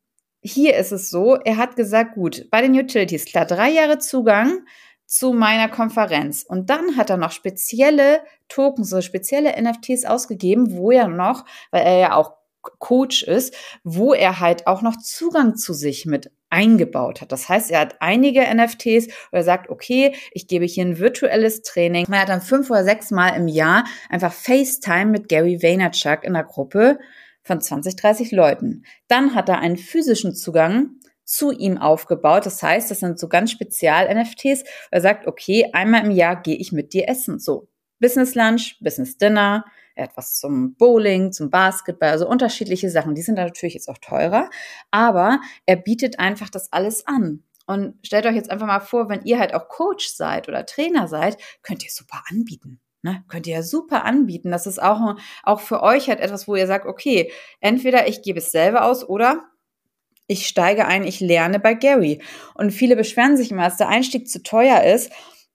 hier 0.41 0.77
ist 0.77 0.91
es 0.91 1.09
so, 1.09 1.35
er 1.35 1.57
hat 1.57 1.75
gesagt, 1.75 2.15
gut, 2.15 2.47
bei 2.49 2.61
den 2.61 2.73
Utilities, 2.73 3.25
klar, 3.25 3.45
drei 3.45 3.69
Jahre 3.71 3.99
Zugang 3.99 4.65
zu 5.09 5.33
meiner 5.33 5.67
Konferenz. 5.67 6.43
Und 6.43 6.69
dann 6.69 6.95
hat 6.95 7.09
er 7.09 7.17
noch 7.17 7.31
spezielle 7.31 8.21
Tokens, 8.47 8.91
so 8.91 9.01
spezielle 9.01 9.59
NFTs 9.59 10.05
ausgegeben, 10.05 10.77
wo 10.77 10.91
er 10.91 11.07
noch, 11.07 11.45
weil 11.71 11.81
er 11.81 11.97
ja 11.97 12.15
auch 12.15 12.33
Coach 12.61 13.23
ist, 13.23 13.55
wo 13.83 14.13
er 14.13 14.39
halt 14.39 14.67
auch 14.67 14.83
noch 14.83 14.97
Zugang 14.97 15.55
zu 15.55 15.73
sich 15.73 16.05
mit 16.05 16.31
eingebaut 16.51 17.21
hat. 17.21 17.31
Das 17.31 17.49
heißt, 17.49 17.71
er 17.71 17.79
hat 17.79 17.95
einige 18.01 18.41
NFTs, 18.41 19.07
wo 19.31 19.37
er 19.37 19.43
sagt, 19.43 19.69
okay, 19.69 20.13
ich 20.31 20.47
gebe 20.47 20.65
hier 20.65 20.85
ein 20.85 20.99
virtuelles 20.99 21.63
Training. 21.63 22.05
Man 22.07 22.19
hat 22.19 22.29
dann 22.29 22.41
fünf 22.41 22.69
oder 22.69 22.83
sechs 22.83 23.09
Mal 23.09 23.29
im 23.29 23.47
Jahr 23.47 23.85
einfach 24.09 24.33
FaceTime 24.33 25.05
mit 25.05 25.27
Gary 25.27 25.63
Vaynerchuk 25.63 26.23
in 26.23 26.33
der 26.33 26.43
Gruppe 26.43 26.99
von 27.41 27.61
20, 27.61 27.95
30 27.95 28.31
Leuten. 28.31 28.83
Dann 29.07 29.33
hat 29.33 29.49
er 29.49 29.59
einen 29.59 29.77
physischen 29.77 30.35
Zugang 30.35 30.99
zu 31.29 31.51
ihm 31.51 31.77
aufgebaut. 31.77 32.45
Das 32.45 32.61
heißt, 32.63 32.89
das 32.89 32.99
sind 32.99 33.19
so 33.19 33.29
ganz 33.29 33.51
spezial 33.51 34.13
NFTs. 34.13 34.63
Er 34.89 35.01
sagt, 35.01 35.27
okay, 35.27 35.69
einmal 35.73 36.03
im 36.03 36.11
Jahr 36.11 36.41
gehe 36.41 36.55
ich 36.55 36.71
mit 36.71 36.91
dir 36.93 37.07
essen. 37.07 37.39
So 37.39 37.69
Business 37.99 38.33
Lunch, 38.33 38.77
Business 38.81 39.17
Dinner, 39.17 39.63
etwas 39.93 40.39
zum 40.39 40.75
Bowling, 40.75 41.31
zum 41.31 41.49
Basketball, 41.49 42.09
also 42.09 42.27
unterschiedliche 42.27 42.89
Sachen. 42.89 43.13
Die 43.13 43.21
sind 43.21 43.35
natürlich 43.35 43.75
jetzt 43.75 43.89
auch 43.89 43.97
teurer, 43.99 44.49
aber 44.89 45.39
er 45.65 45.75
bietet 45.75 46.17
einfach 46.17 46.49
das 46.49 46.71
alles 46.73 47.05
an. 47.05 47.43
Und 47.67 47.95
stellt 48.03 48.25
euch 48.25 48.35
jetzt 48.35 48.49
einfach 48.49 48.65
mal 48.65 48.79
vor, 48.79 49.09
wenn 49.09 49.23
ihr 49.25 49.37
halt 49.37 49.53
auch 49.53 49.67
Coach 49.67 50.07
seid 50.07 50.47
oder 50.47 50.65
Trainer 50.65 51.07
seid, 51.07 51.37
könnt 51.61 51.83
ihr 51.83 51.91
super 51.91 52.23
anbieten. 52.27 52.79
Ne, 53.01 53.23
könnt 53.29 53.47
ihr 53.47 53.53
ja 53.53 53.63
super 53.63 54.03
anbieten. 54.03 54.51
Das 54.51 54.65
ist 54.65 54.81
auch, 54.81 55.15
auch 55.43 55.59
für 55.61 55.83
euch 55.83 56.09
halt 56.09 56.19
etwas, 56.19 56.47
wo 56.47 56.55
ihr 56.55 56.67
sagt, 56.67 56.85
okay, 56.85 57.31
entweder 57.61 58.07
ich 58.07 58.23
gebe 58.23 58.39
es 58.39 58.51
selber 58.51 58.83
aus 58.83 59.07
oder 59.07 59.45
ich 60.29 60.47
steige 60.47 60.85
ein, 60.85 61.03
ich 61.03 61.19
lerne 61.19 61.59
bei 61.59 61.73
Gary. 61.73 62.21
Und 62.53 62.71
viele 62.71 62.95
beschweren 62.95 63.35
sich 63.35 63.51
immer, 63.51 63.63
dass 63.63 63.77
der 63.77 63.89
Einstieg 63.89 64.29
zu 64.29 64.43
teuer 64.43 64.83
ist 64.83 65.11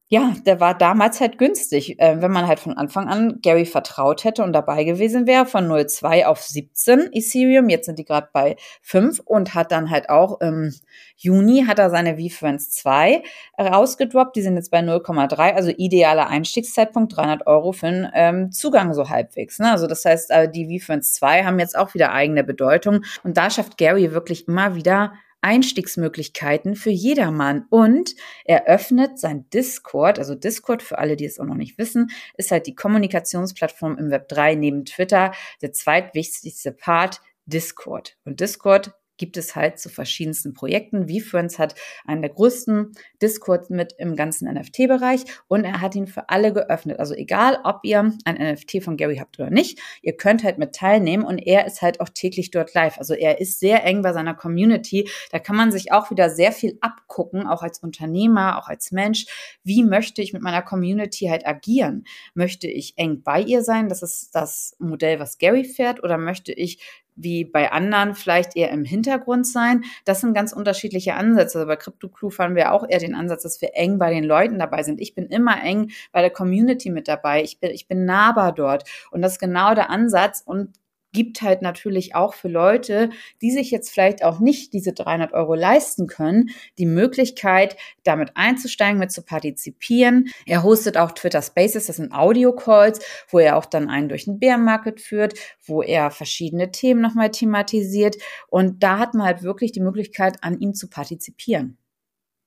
ja, 0.09 0.35
der 0.45 0.61
war 0.61 0.77
damals 0.77 1.21
halt 1.21 1.39
günstig. 1.39 1.99
Äh, 1.99 2.21
wenn 2.21 2.31
man 2.31 2.47
halt 2.47 2.61
von 2.61 2.75
Anfang 2.75 3.09
an 3.09 3.39
Gary 3.41 3.65
vertraut 3.65 4.25
hätte 4.25 4.45
und 4.45 4.53
dabei 4.53 4.85
gewesen 4.85 5.27
wäre, 5.27 5.47
von 5.47 5.67
0,2 5.67 6.27
auf 6.27 6.43
17 6.43 7.11
Ethereum, 7.13 7.71
jetzt 7.71 7.87
sind 7.87 7.99
die 7.99 8.05
gerade 8.05 8.29
bei 8.33 8.57
5 8.83 9.21
und 9.21 9.55
hat 9.55 9.73
dann 9.73 9.91
halt 9.91 10.11
auch 10.11 10.41
im 10.41 10.75
Juni 11.17 11.65
hat 11.67 11.79
er 11.79 11.89
seine 11.89 12.19
V-Friends 12.19 12.71
2 12.73 13.23
rausgedroppt, 13.59 14.37
die 14.37 14.43
sind 14.43 14.57
jetzt 14.57 14.71
bei 14.71 14.81
0,3, 14.81 15.55
also 15.55 15.71
idealer 15.75 16.29
Einstiegszeitpunkt, 16.29 17.17
300 17.17 17.47
Euro 17.47 17.73
für 17.73 17.87
einen 17.87 18.11
ähm, 18.15 18.53
Zugang 18.53 18.93
so 18.93 19.09
halbwegs. 19.09 19.59
Ne? 19.59 19.71
Also 19.71 19.87
das 19.87 20.05
heißt, 20.05 20.31
äh, 20.31 20.51
die 20.51 20.79
V-Friends 20.79 21.15
2 21.15 21.45
haben 21.45 21.59
jetzt 21.59 21.79
auch 21.79 21.95
wieder 21.95 22.13
eigene 22.13 22.45
Bedeutung 22.45 23.05
und 23.23 23.39
da 23.39 23.49
schafft 23.49 23.79
Gary 23.79 24.13
wirklich 24.13 24.49
immer 24.49 24.75
wieder 24.75 25.15
Einstiegsmöglichkeiten 25.45 26.75
für 26.75 26.91
jedermann 26.91 27.67
und 27.69 28.15
er 28.45 28.67
öffnet 28.67 29.19
sein 29.19 29.49
Discord, 29.51 30.19
also 30.19 30.35
Discord 30.35 30.83
für 30.83 30.99
alle, 30.99 31.17
die 31.17 31.27
es 31.27 31.39
auch 31.39 31.45
noch 31.45 31.55
nicht 31.55 31.77
wissen, 31.77 32.11
ist 32.37 32.51
halt 32.51 32.67
die 32.67 32.75
Kommunikationsplattform 32.75 33.99
im 33.99 34.11
Web 34.11 34.29
3 34.29 34.55
neben 34.55 34.85
Twitter, 34.87 35.33
der 35.61 35.73
zweitwichtigste 35.73 36.73
Part 36.73 37.21
Discord. 37.47 38.17
Und 38.25 38.41
Discord 38.41 38.95
gibt 39.17 39.37
es 39.37 39.55
halt 39.55 39.79
zu 39.79 39.89
verschiedensten 39.89 40.55
Projekten. 40.55 41.09
VFriends 41.09 41.59
hat 41.59 41.75
einen 42.07 42.23
der 42.23 42.31
größten 42.31 42.93
Discord 43.23 43.71
mit 43.71 43.95
im 43.99 44.17
ganzen 44.17 44.53
NFT-Bereich 44.53 45.25
und 45.49 45.65
er 45.65 45.81
hat 45.81 45.95
ihn 45.95 46.07
für 46.07 46.29
alle 46.29 46.53
geöffnet. 46.53 46.99
Also 46.99 47.15
egal, 47.15 47.59
ob 47.65 47.81
ihr 47.85 48.13
ein 48.25 48.53
NFT 48.53 48.83
von 48.83 48.97
Gary 48.97 49.17
habt 49.17 49.39
oder 49.39 49.51
nicht, 49.51 49.79
ihr 50.03 50.17
könnt 50.17 50.45
halt 50.45 50.59
mit 50.59 50.75
teilnehmen 50.75 51.25
und 51.25 51.39
er 51.39 51.67
ist 51.67 51.83
halt 51.83 52.01
auch 52.01 52.09
täglich 52.09 52.51
dort 52.51 52.75
live. 52.75 52.99
Also 52.99 53.15
er 53.15 53.41
ist 53.41 53.61
sehr 53.61 53.85
eng 53.85 54.03
bei 54.03 54.13
seiner 54.13 54.35
Community. 54.35 55.09
Da 55.31 55.39
kann 55.39 55.57
man 55.57 55.73
sich 55.73 55.93
auch 55.93 56.11
wieder 56.11 56.31
sehr 56.31 56.53
viel 56.53 56.79
abgucken, 56.81 57.47
auch 57.47 57.63
als 57.63 57.79
Unternehmer, 57.79 58.59
auch 58.59 58.69
als 58.69 58.93
Mensch. 58.93 59.27
Wie 59.63 59.83
möchte 59.85 60.23
ich 60.23 60.33
mit 60.33 60.43
meiner 60.43 60.63
Community 60.63 61.27
halt 61.27 61.47
agieren? 61.47 62.05
Möchte 62.35 62.67
ich 62.67 62.95
eng 62.97 63.23
bei 63.23 63.41
ihr 63.41 63.63
sein? 63.63 63.89
Das 63.89 64.03
ist 64.03 64.35
das 64.35 64.77
Modell, 64.79 65.19
was 65.21 65.39
Gary 65.39 65.65
fährt 65.65 66.03
oder 66.03 66.19
möchte 66.19 66.53
ich 66.53 66.81
wie 67.17 67.45
bei 67.45 67.73
anderen 67.73 68.15
vielleicht 68.15 68.57
eher 68.57 68.71
im 68.71 68.85
Hintergrund 68.85 69.47
sein. 69.47 69.85
Das 70.05 70.21
sind 70.21 70.35
ganz 70.35 70.53
unterschiedliche 70.53 71.15
Ansätze. 71.15 71.59
Also 71.59 71.69
bei 71.69 71.77
CryptoClue 71.77 72.31
fahren 72.31 72.55
wir 72.55 72.73
auch 72.73 72.85
eher 72.89 72.99
den 72.99 73.15
Ansatz, 73.15 73.43
dass 73.43 73.61
wir 73.61 73.71
eng 73.75 73.99
bei 73.99 74.13
den 74.13 74.25
Leuten 74.25 74.59
dabei 74.59 74.83
sind. 74.83 75.01
Ich 75.01 75.15
bin 75.15 75.27
immer 75.27 75.63
eng 75.63 75.91
bei 76.13 76.21
der 76.21 76.31
Community 76.31 76.91
mit 76.91 77.09
dabei. 77.09 77.43
Ich 77.43 77.61
bin, 77.61 77.71
ich 77.71 77.87
bin 77.87 78.05
nahbar 78.05 78.53
dort. 78.53 78.89
Und 79.11 79.23
das 79.23 79.33
ist 79.33 79.39
genau 79.39 79.75
der 79.75 79.91
Ansatz. 79.91 80.43
Und 80.45 80.71
gibt 81.15 81.41
halt 81.41 81.63
natürlich 81.63 82.15
auch 82.15 82.35
für 82.35 82.49
Leute, 82.49 83.09
die 83.41 83.51
sich 83.51 83.71
jetzt 83.71 83.91
vielleicht 83.91 84.23
auch 84.23 84.41
nicht 84.41 84.75
diese 84.75 84.93
300 84.93 85.33
Euro 85.33 85.55
leisten 85.55 86.07
können, 86.07 86.51
die 86.77 86.85
Möglichkeit, 86.85 87.77
damit 88.03 88.33
einzusteigen, 88.35 88.99
mit 88.99 89.13
zu 89.13 89.23
partizipieren. 89.23 90.29
Er 90.45 90.63
hostet 90.63 90.99
auch 90.99 91.13
Twitter 91.13 91.41
Spaces, 91.41 91.87
das 91.87 91.97
sind 91.97 92.13
Audio-Calls, 92.13 93.01
wo 93.31 93.39
er 93.39 93.57
auch 93.57 93.65
dann 93.65 93.89
einen 93.89 94.11
durch 94.11 94.27
den 94.27 94.39
Bärenmarket 94.39 95.01
führt, 95.01 95.39
wo 95.65 95.81
er 95.83 96.11
verschiedene 96.11 96.71
Themen 96.71 97.01
nochmal 97.01 97.31
thematisiert. 97.31 98.17
Und 98.49 98.83
da 98.83 98.99
hat 98.99 99.15
man 99.15 99.27
halt 99.27 99.43
wirklich 99.43 99.73
die 99.73 99.81
Möglichkeit, 99.81 100.43
an 100.43 100.59
ihm 100.59 100.75
zu 100.75 100.91
partizipieren. 100.91 101.79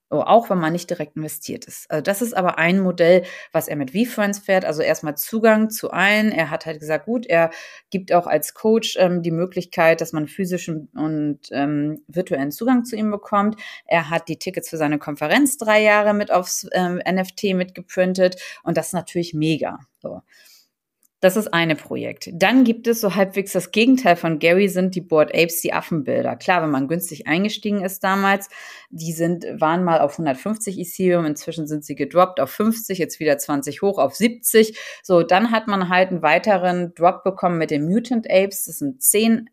Oh, 0.10 0.22
auch 0.22 0.50
wenn 0.50 0.60
man 0.60 0.72
nicht 0.72 0.90
direkt 0.90 1.18
investiert 1.18 1.66
ist. 1.66 1.92
Also 1.92 2.02
das 2.02 2.22
ist 2.22 2.34
aber 2.34 2.58
ein 2.58 2.80
Modell, 2.80 3.24
was 3.52 3.68
er 3.68 3.76
mit 3.76 3.92
VFriends 3.92 4.40
fährt. 4.40 4.64
Also 4.64 4.82
erstmal 4.82 5.18
Zugang 5.18 5.70
zu 5.70 5.92
allen. 5.92 6.32
Er 6.32 6.50
hat 6.50 6.66
halt 6.66 6.80
gesagt, 6.80 7.06
gut, 7.06 7.26
er 7.26 7.52
gibt 7.90 8.14
auch 8.14 8.26
als 8.26 8.54
Coach 8.54 8.96
ähm, 9.00 9.22
die 9.22 9.32
Möglichkeit, 9.32 10.00
dass 10.00 10.14
man 10.14 10.28
physischen 10.30 10.88
und 10.96 11.40
ähm, 11.52 12.04
virtuellen 12.08 12.52
Zugang 12.52 12.86
zu 12.86 12.96
ihm 12.96 13.12
bekommt. 13.12 13.60
Er 13.86 14.10
hat 14.10 14.30
die 14.30 14.40
Tickets 14.40 14.70
für 14.70 14.78
seine 14.78 14.98
Konferenz 14.98 15.58
drei 15.58 15.82
Jahre 15.82 16.14
mit 16.14 16.32
aufs 16.32 16.66
ähm, 16.72 17.02
NFT 17.06 17.56
mitgeprintet 17.56 18.42
und 18.64 18.78
das 18.78 18.88
ist 18.88 18.94
natürlich 18.94 19.34
mega. 19.34 19.80
So. 20.02 20.22
Das 21.20 21.36
ist 21.36 21.52
eine 21.52 21.76
Projekt. 21.76 22.30
Dann 22.32 22.64
gibt 22.64 22.86
es 22.86 23.02
so 23.02 23.16
halbwegs 23.16 23.52
das 23.52 23.72
Gegenteil 23.72 24.16
von 24.16 24.38
Gary 24.38 24.70
sind 24.70 24.94
die 24.94 25.02
Board 25.02 25.34
Apes, 25.34 25.62
die 25.62 25.74
Affenbilder. 25.74 26.36
Klar, 26.36 26.62
wenn 26.62 26.70
man 26.70 26.88
günstig 26.88 27.26
eingestiegen 27.26 27.84
ist 27.84 28.04
damals, 28.04 28.50
die 28.92 29.14
sind, 29.14 29.44
waren 29.60 29.84
mal 29.84 30.00
auf 30.00 30.12
150 30.12 30.78
Ethereum, 30.78 31.26
inzwischen 31.26 31.66
sind 31.66 31.84
sie 31.84 31.96
gedroppt 31.96 32.40
auf 32.40 32.52
50, 32.52 33.00
jetzt 33.00 33.20
wieder 33.20 33.40
20 33.40 33.82
hoch 33.82 33.98
auf 33.98 34.14
70. 34.14 34.78
So, 35.02 35.24
dann 35.24 35.50
hat 35.50 35.68
man 35.68 35.90
halt 35.90 36.10
einen 36.10 36.22
weiteren 36.22 36.94
Drop 36.94 37.24
bekommen 37.24 37.58
mit 37.58 37.72
den 37.72 37.86
Mutant 37.86 38.30
Apes. 38.30 38.66
Das 38.66 38.78
sind 38.78 39.02
10 39.02 39.50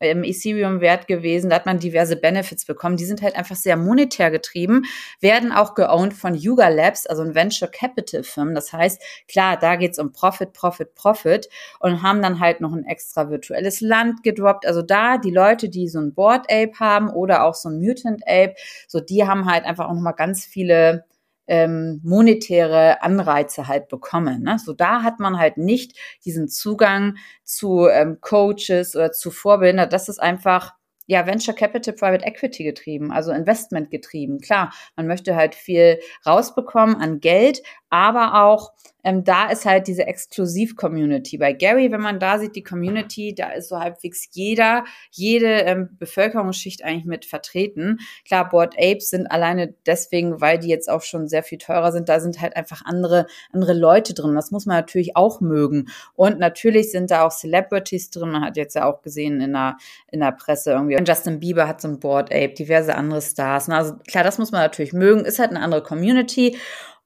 im 0.00 0.24
Ethereum 0.24 0.80
wert 0.80 1.06
gewesen. 1.06 1.50
Da 1.50 1.56
hat 1.56 1.66
man 1.66 1.78
diverse 1.78 2.16
Benefits 2.16 2.64
bekommen. 2.64 2.96
Die 2.96 3.04
sind 3.04 3.22
halt 3.22 3.36
einfach 3.36 3.56
sehr 3.56 3.76
monetär 3.76 4.30
getrieben, 4.30 4.82
werden 5.20 5.52
auch 5.52 5.74
geowned 5.74 6.14
von 6.14 6.34
Yuga 6.34 6.68
Labs, 6.68 7.06
also 7.06 7.22
ein 7.22 7.34
Venture 7.34 7.68
Capital 7.68 8.22
Firmen. 8.22 8.54
Das 8.54 8.72
heißt, 8.72 9.00
klar, 9.28 9.56
da 9.56 9.76
geht's 9.76 9.98
um 9.98 10.12
Profit, 10.12 10.52
Profit, 10.52 10.94
Profit 10.94 11.48
und 11.80 12.02
haben 12.02 12.22
dann 12.22 12.40
halt 12.40 12.60
noch 12.60 12.72
ein 12.72 12.84
extra 12.84 13.30
virtuelles 13.30 13.80
Land 13.80 14.22
gedroppt. 14.22 14.66
Also 14.66 14.82
da 14.82 15.18
die 15.18 15.30
Leute, 15.30 15.68
die 15.68 15.88
so 15.88 16.00
ein 16.00 16.14
Board 16.14 16.50
Ape 16.50 16.78
haben 16.78 17.10
oder 17.10 17.44
auch 17.44 17.54
so 17.54 17.68
ein 17.68 17.80
Mutant 17.80 18.22
Ape, 18.26 18.54
so 18.88 19.00
die 19.00 19.26
haben 19.26 19.46
halt 19.46 19.64
einfach 19.64 19.86
auch 19.86 19.94
nochmal 19.94 20.14
ganz 20.14 20.44
viele 20.44 21.04
ähm, 21.46 22.00
monetäre 22.02 23.02
Anreize 23.02 23.68
halt 23.68 23.88
bekommen. 23.88 24.42
Ne? 24.42 24.58
So 24.58 24.72
da 24.72 25.02
hat 25.02 25.20
man 25.20 25.38
halt 25.38 25.56
nicht 25.56 25.98
diesen 26.24 26.48
Zugang 26.48 27.16
zu 27.42 27.86
ähm, 27.88 28.18
Coaches 28.20 28.96
oder 28.96 29.12
zu 29.12 29.30
Vorbildern. 29.30 29.90
Das 29.90 30.08
ist 30.08 30.20
einfach 30.20 30.72
ja, 31.06 31.26
Venture 31.26 31.54
Capital 31.54 31.94
Private 31.94 32.24
Equity 32.24 32.64
getrieben, 32.64 33.12
also 33.12 33.32
Investment 33.32 33.90
getrieben. 33.90 34.40
Klar, 34.40 34.72
man 34.96 35.06
möchte 35.06 35.36
halt 35.36 35.54
viel 35.54 36.00
rausbekommen 36.26 36.96
an 36.96 37.20
Geld, 37.20 37.62
aber 37.94 38.42
auch 38.42 38.72
ähm, 39.04 39.22
da 39.22 39.50
ist 39.50 39.66
halt 39.66 39.86
diese 39.86 40.06
Exklusiv-Community. 40.06 41.36
Bei 41.36 41.52
Gary, 41.52 41.92
wenn 41.92 42.00
man 42.00 42.18
da 42.18 42.38
sieht, 42.38 42.56
die 42.56 42.62
Community, 42.62 43.34
da 43.34 43.50
ist 43.50 43.68
so 43.68 43.78
halbwegs 43.78 44.28
jeder, 44.32 44.84
jede 45.10 45.46
ähm, 45.46 45.90
Bevölkerungsschicht 45.98 46.82
eigentlich 46.82 47.04
mit 47.04 47.26
vertreten. 47.26 47.98
Klar, 48.26 48.48
Board 48.48 48.74
Apes 48.78 49.10
sind 49.10 49.26
alleine 49.26 49.74
deswegen, 49.86 50.40
weil 50.40 50.58
die 50.58 50.68
jetzt 50.68 50.90
auch 50.90 51.02
schon 51.02 51.28
sehr 51.28 51.42
viel 51.42 51.58
teurer 51.58 51.92
sind, 51.92 52.08
da 52.08 52.18
sind 52.18 52.40
halt 52.40 52.56
einfach 52.56 52.82
andere, 52.86 53.26
andere 53.52 53.74
Leute 53.74 54.14
drin. 54.14 54.34
Das 54.34 54.50
muss 54.50 54.64
man 54.64 54.78
natürlich 54.78 55.16
auch 55.16 55.42
mögen. 55.42 55.88
Und 56.14 56.38
natürlich 56.38 56.90
sind 56.90 57.10
da 57.10 57.26
auch 57.26 57.32
Celebrities 57.32 58.10
drin. 58.10 58.30
Man 58.30 58.42
hat 58.42 58.56
jetzt 58.56 58.74
ja 58.74 58.86
auch 58.86 59.02
gesehen 59.02 59.40
in 59.42 59.52
der, 59.52 59.76
in 60.10 60.20
der 60.20 60.32
Presse 60.32 60.72
irgendwie, 60.72 60.96
Justin 61.06 61.40
Bieber 61.40 61.68
hat 61.68 61.82
so 61.82 61.88
ein 61.88 62.00
Board 62.00 62.32
Ape, 62.32 62.54
diverse 62.54 62.94
andere 62.94 63.20
Stars. 63.20 63.68
Also 63.68 63.96
klar, 64.08 64.24
das 64.24 64.38
muss 64.38 64.50
man 64.50 64.62
natürlich 64.62 64.94
mögen. 64.94 65.26
Ist 65.26 65.38
halt 65.38 65.50
eine 65.50 65.60
andere 65.60 65.82
Community. 65.82 66.56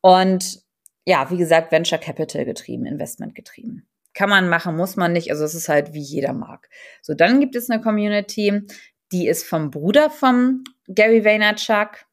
Und 0.00 0.62
ja, 1.08 1.30
wie 1.30 1.38
gesagt, 1.38 1.72
Venture 1.72 1.96
Capital 1.96 2.44
getrieben, 2.44 2.84
Investment 2.84 3.34
getrieben. 3.34 3.88
Kann 4.12 4.28
man 4.28 4.50
machen, 4.50 4.76
muss 4.76 4.96
man 4.96 5.14
nicht. 5.14 5.30
Also 5.30 5.42
es 5.42 5.54
ist 5.54 5.70
halt 5.70 5.94
wie 5.94 6.02
jeder 6.02 6.34
mag. 6.34 6.68
So, 7.00 7.14
dann 7.14 7.40
gibt 7.40 7.56
es 7.56 7.70
eine 7.70 7.80
Community, 7.80 8.60
die 9.10 9.26
ist 9.26 9.44
vom 9.44 9.70
Bruder 9.70 10.10
vom 10.10 10.64
Gary 10.86 11.24
Vaynerchuk 11.24 12.04